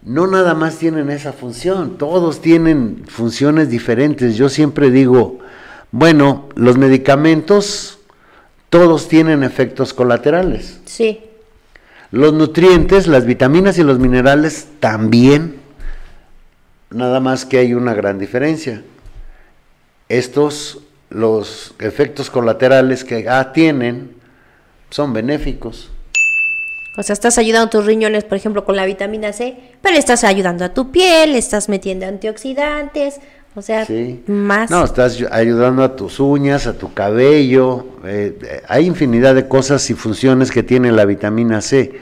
no 0.04 0.26
nada 0.26 0.54
más 0.54 0.76
tienen 0.76 1.08
esa 1.08 1.32
función, 1.32 1.96
todos 1.96 2.40
tienen 2.40 3.04
funciones 3.06 3.70
diferentes. 3.70 4.36
Yo 4.36 4.50
siempre 4.50 4.90
digo, 4.90 5.38
bueno, 5.92 6.48
los 6.56 6.76
medicamentos, 6.76 7.98
todos 8.68 9.08
tienen 9.08 9.42
efectos 9.42 9.94
colaterales. 9.94 10.80
Sí. 10.84 11.20
Los 12.10 12.32
nutrientes, 12.32 13.06
las 13.06 13.26
vitaminas 13.26 13.78
y 13.78 13.82
los 13.82 13.98
minerales 13.98 14.68
también. 14.80 15.56
Nada 16.90 17.20
más 17.20 17.44
que 17.44 17.58
hay 17.58 17.74
una 17.74 17.94
gran 17.94 18.18
diferencia. 18.18 18.82
Estos, 20.08 20.80
los 21.10 21.74
efectos 21.80 22.30
colaterales 22.30 23.04
que 23.04 23.28
ah, 23.28 23.52
tienen, 23.52 24.14
son 24.90 25.12
benéficos. 25.12 25.90
O 26.96 27.02
sea, 27.02 27.14
estás 27.14 27.38
ayudando 27.38 27.66
a 27.66 27.70
tus 27.70 27.86
riñones, 27.86 28.22
por 28.22 28.38
ejemplo, 28.38 28.64
con 28.64 28.76
la 28.76 28.86
vitamina 28.86 29.32
C, 29.32 29.56
pero 29.82 29.96
estás 29.96 30.22
ayudando 30.22 30.64
a 30.64 30.72
tu 30.72 30.92
piel, 30.92 31.34
estás 31.34 31.68
metiendo 31.68 32.06
antioxidantes, 32.06 33.20
o 33.54 33.62
sea, 33.62 33.86
más. 34.26 34.70
No, 34.70 34.84
estás 34.84 35.22
ayudando 35.30 35.84
a 35.84 35.94
tus 35.94 36.18
uñas, 36.18 36.66
a 36.66 36.72
tu 36.72 36.92
cabello. 36.92 37.86
Eh, 38.04 38.38
eh, 38.42 38.62
hay 38.68 38.86
infinidad 38.86 39.34
de 39.34 39.46
cosas 39.46 39.88
y 39.90 39.94
funciones 39.94 40.50
que 40.50 40.62
tiene 40.62 40.90
la 40.90 41.04
vitamina 41.04 41.60
C. 41.60 42.00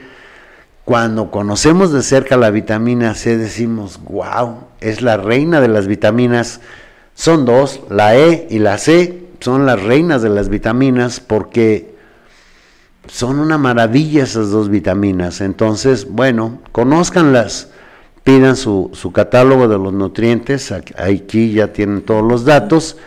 Cuando 0.83 1.31
conocemos 1.31 1.93
de 1.93 2.01
cerca 2.01 2.37
la 2.37 2.49
vitamina 2.49 3.13
C, 3.13 3.37
decimos, 3.37 3.99
wow, 4.03 4.63
es 4.81 5.01
la 5.01 5.17
reina 5.17 5.61
de 5.61 5.67
las 5.67 5.87
vitaminas. 5.87 6.59
Son 7.13 7.45
dos, 7.45 7.81
la 7.89 8.17
E 8.17 8.47
y 8.49 8.59
la 8.59 8.77
C, 8.79 9.23
son 9.39 9.65
las 9.65 9.81
reinas 9.81 10.21
de 10.21 10.29
las 10.29 10.49
vitaminas 10.49 11.19
porque 11.19 11.93
son 13.07 13.39
una 13.39 13.57
maravilla 13.57 14.23
esas 14.23 14.49
dos 14.49 14.69
vitaminas. 14.69 15.41
Entonces, 15.41 16.07
bueno, 16.09 16.59
conózcanlas, 16.71 17.69
pidan 18.23 18.55
su, 18.55 18.89
su 18.93 19.11
catálogo 19.11 19.67
de 19.67 19.77
los 19.77 19.93
nutrientes, 19.93 20.71
aquí 20.71 21.51
ya 21.53 21.73
tienen 21.73 22.01
todos 22.01 22.23
los 22.23 22.45
datos, 22.45 22.97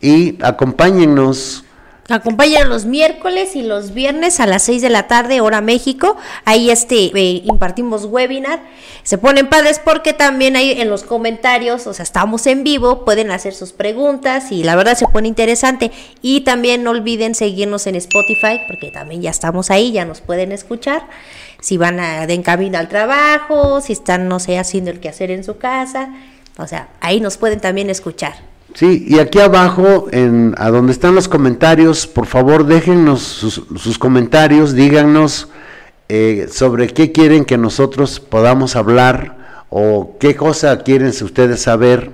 y 0.00 0.42
acompáñennos 0.42 1.64
Acompáñenos 2.08 2.68
los 2.68 2.84
miércoles 2.84 3.54
y 3.54 3.62
los 3.62 3.94
viernes 3.94 4.40
a 4.40 4.46
las 4.46 4.64
6 4.64 4.82
de 4.82 4.90
la 4.90 5.06
tarde, 5.06 5.40
hora 5.40 5.60
México. 5.60 6.16
Ahí 6.44 6.70
este, 6.70 6.96
eh, 7.14 7.42
impartimos 7.44 8.06
webinar. 8.06 8.60
Se 9.04 9.18
ponen 9.18 9.48
padres 9.48 9.80
porque 9.82 10.12
también 10.12 10.56
ahí 10.56 10.72
en 10.72 10.90
los 10.90 11.04
comentarios, 11.04 11.86
o 11.86 11.94
sea, 11.94 12.02
estamos 12.02 12.46
en 12.48 12.64
vivo, 12.64 13.04
pueden 13.04 13.30
hacer 13.30 13.54
sus 13.54 13.72
preguntas 13.72 14.50
y 14.50 14.64
la 14.64 14.74
verdad 14.74 14.96
se 14.96 15.06
pone 15.06 15.28
interesante. 15.28 15.92
Y 16.20 16.40
también 16.40 16.82
no 16.82 16.90
olviden 16.90 17.36
seguirnos 17.36 17.86
en 17.86 17.94
Spotify 17.94 18.60
porque 18.66 18.90
también 18.90 19.22
ya 19.22 19.30
estamos 19.30 19.70
ahí, 19.70 19.92
ya 19.92 20.04
nos 20.04 20.20
pueden 20.20 20.50
escuchar. 20.50 21.04
Si 21.62 21.78
van 21.78 21.98
a, 21.98 22.24
en 22.24 22.42
camino 22.42 22.76
al 22.76 22.88
trabajo, 22.88 23.80
si 23.80 23.94
están, 23.94 24.28
no 24.28 24.38
sé, 24.38 24.58
haciendo 24.58 24.90
el 24.90 25.00
quehacer 25.00 25.30
en 25.30 25.42
su 25.42 25.56
casa. 25.56 26.10
O 26.58 26.66
sea, 26.66 26.90
ahí 27.00 27.20
nos 27.20 27.38
pueden 27.38 27.60
también 27.60 27.88
escuchar. 27.88 28.34
Sí, 28.74 29.04
y 29.06 29.18
aquí 29.18 29.38
abajo, 29.38 30.08
en, 30.12 30.54
a 30.58 30.70
donde 30.70 30.92
están 30.92 31.14
los 31.14 31.28
comentarios, 31.28 32.06
por 32.06 32.26
favor 32.26 32.66
déjennos 32.66 33.20
sus, 33.22 33.98
comentarios, 33.98 34.74
díganos 34.74 35.48
eh, 36.08 36.48
sobre 36.50 36.88
qué 36.88 37.12
quieren 37.12 37.44
que 37.44 37.58
nosotros 37.58 38.18
podamos 38.18 38.76
hablar 38.76 39.64
o 39.68 40.16
qué 40.18 40.36
cosa 40.36 40.78
quieren 40.78 41.08
ustedes 41.08 41.62
saber 41.62 42.12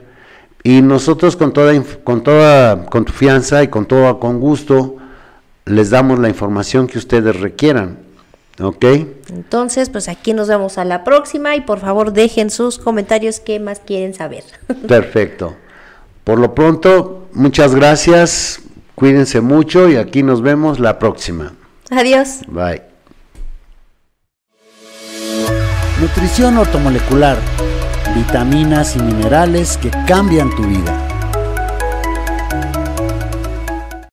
y 0.64 0.82
nosotros 0.82 1.36
con 1.36 1.52
toda 1.52 1.80
con 2.02 2.22
toda 2.22 2.86
confianza 2.86 3.62
y 3.62 3.68
con 3.68 3.86
todo 3.86 4.18
con 4.18 4.40
gusto 4.40 4.96
les 5.64 5.90
damos 5.90 6.18
la 6.18 6.28
información 6.28 6.88
que 6.88 6.98
ustedes 6.98 7.38
requieran. 7.40 8.07
¿Ok? 8.60 8.84
Entonces, 9.30 9.88
pues 9.88 10.08
aquí 10.08 10.34
nos 10.34 10.48
vemos 10.48 10.78
a 10.78 10.84
la 10.84 11.04
próxima 11.04 11.54
y 11.54 11.60
por 11.60 11.78
favor 11.78 12.12
dejen 12.12 12.50
sus 12.50 12.78
comentarios 12.78 13.40
qué 13.40 13.60
más 13.60 13.80
quieren 13.80 14.14
saber. 14.14 14.44
Perfecto. 14.88 15.56
Por 16.24 16.38
lo 16.38 16.54
pronto, 16.54 17.28
muchas 17.32 17.74
gracias, 17.74 18.60
cuídense 18.94 19.40
mucho 19.40 19.88
y 19.88 19.96
aquí 19.96 20.22
nos 20.22 20.42
vemos 20.42 20.78
la 20.78 20.98
próxima. 20.98 21.54
Adiós. 21.90 22.40
Bye. 22.48 22.82
Nutrición 26.00 26.58
ortomolecular, 26.58 27.38
vitaminas 28.14 28.94
y 28.94 29.00
minerales 29.00 29.76
que 29.78 29.90
cambian 30.06 30.54
tu 30.54 30.62
vida. 30.64 31.07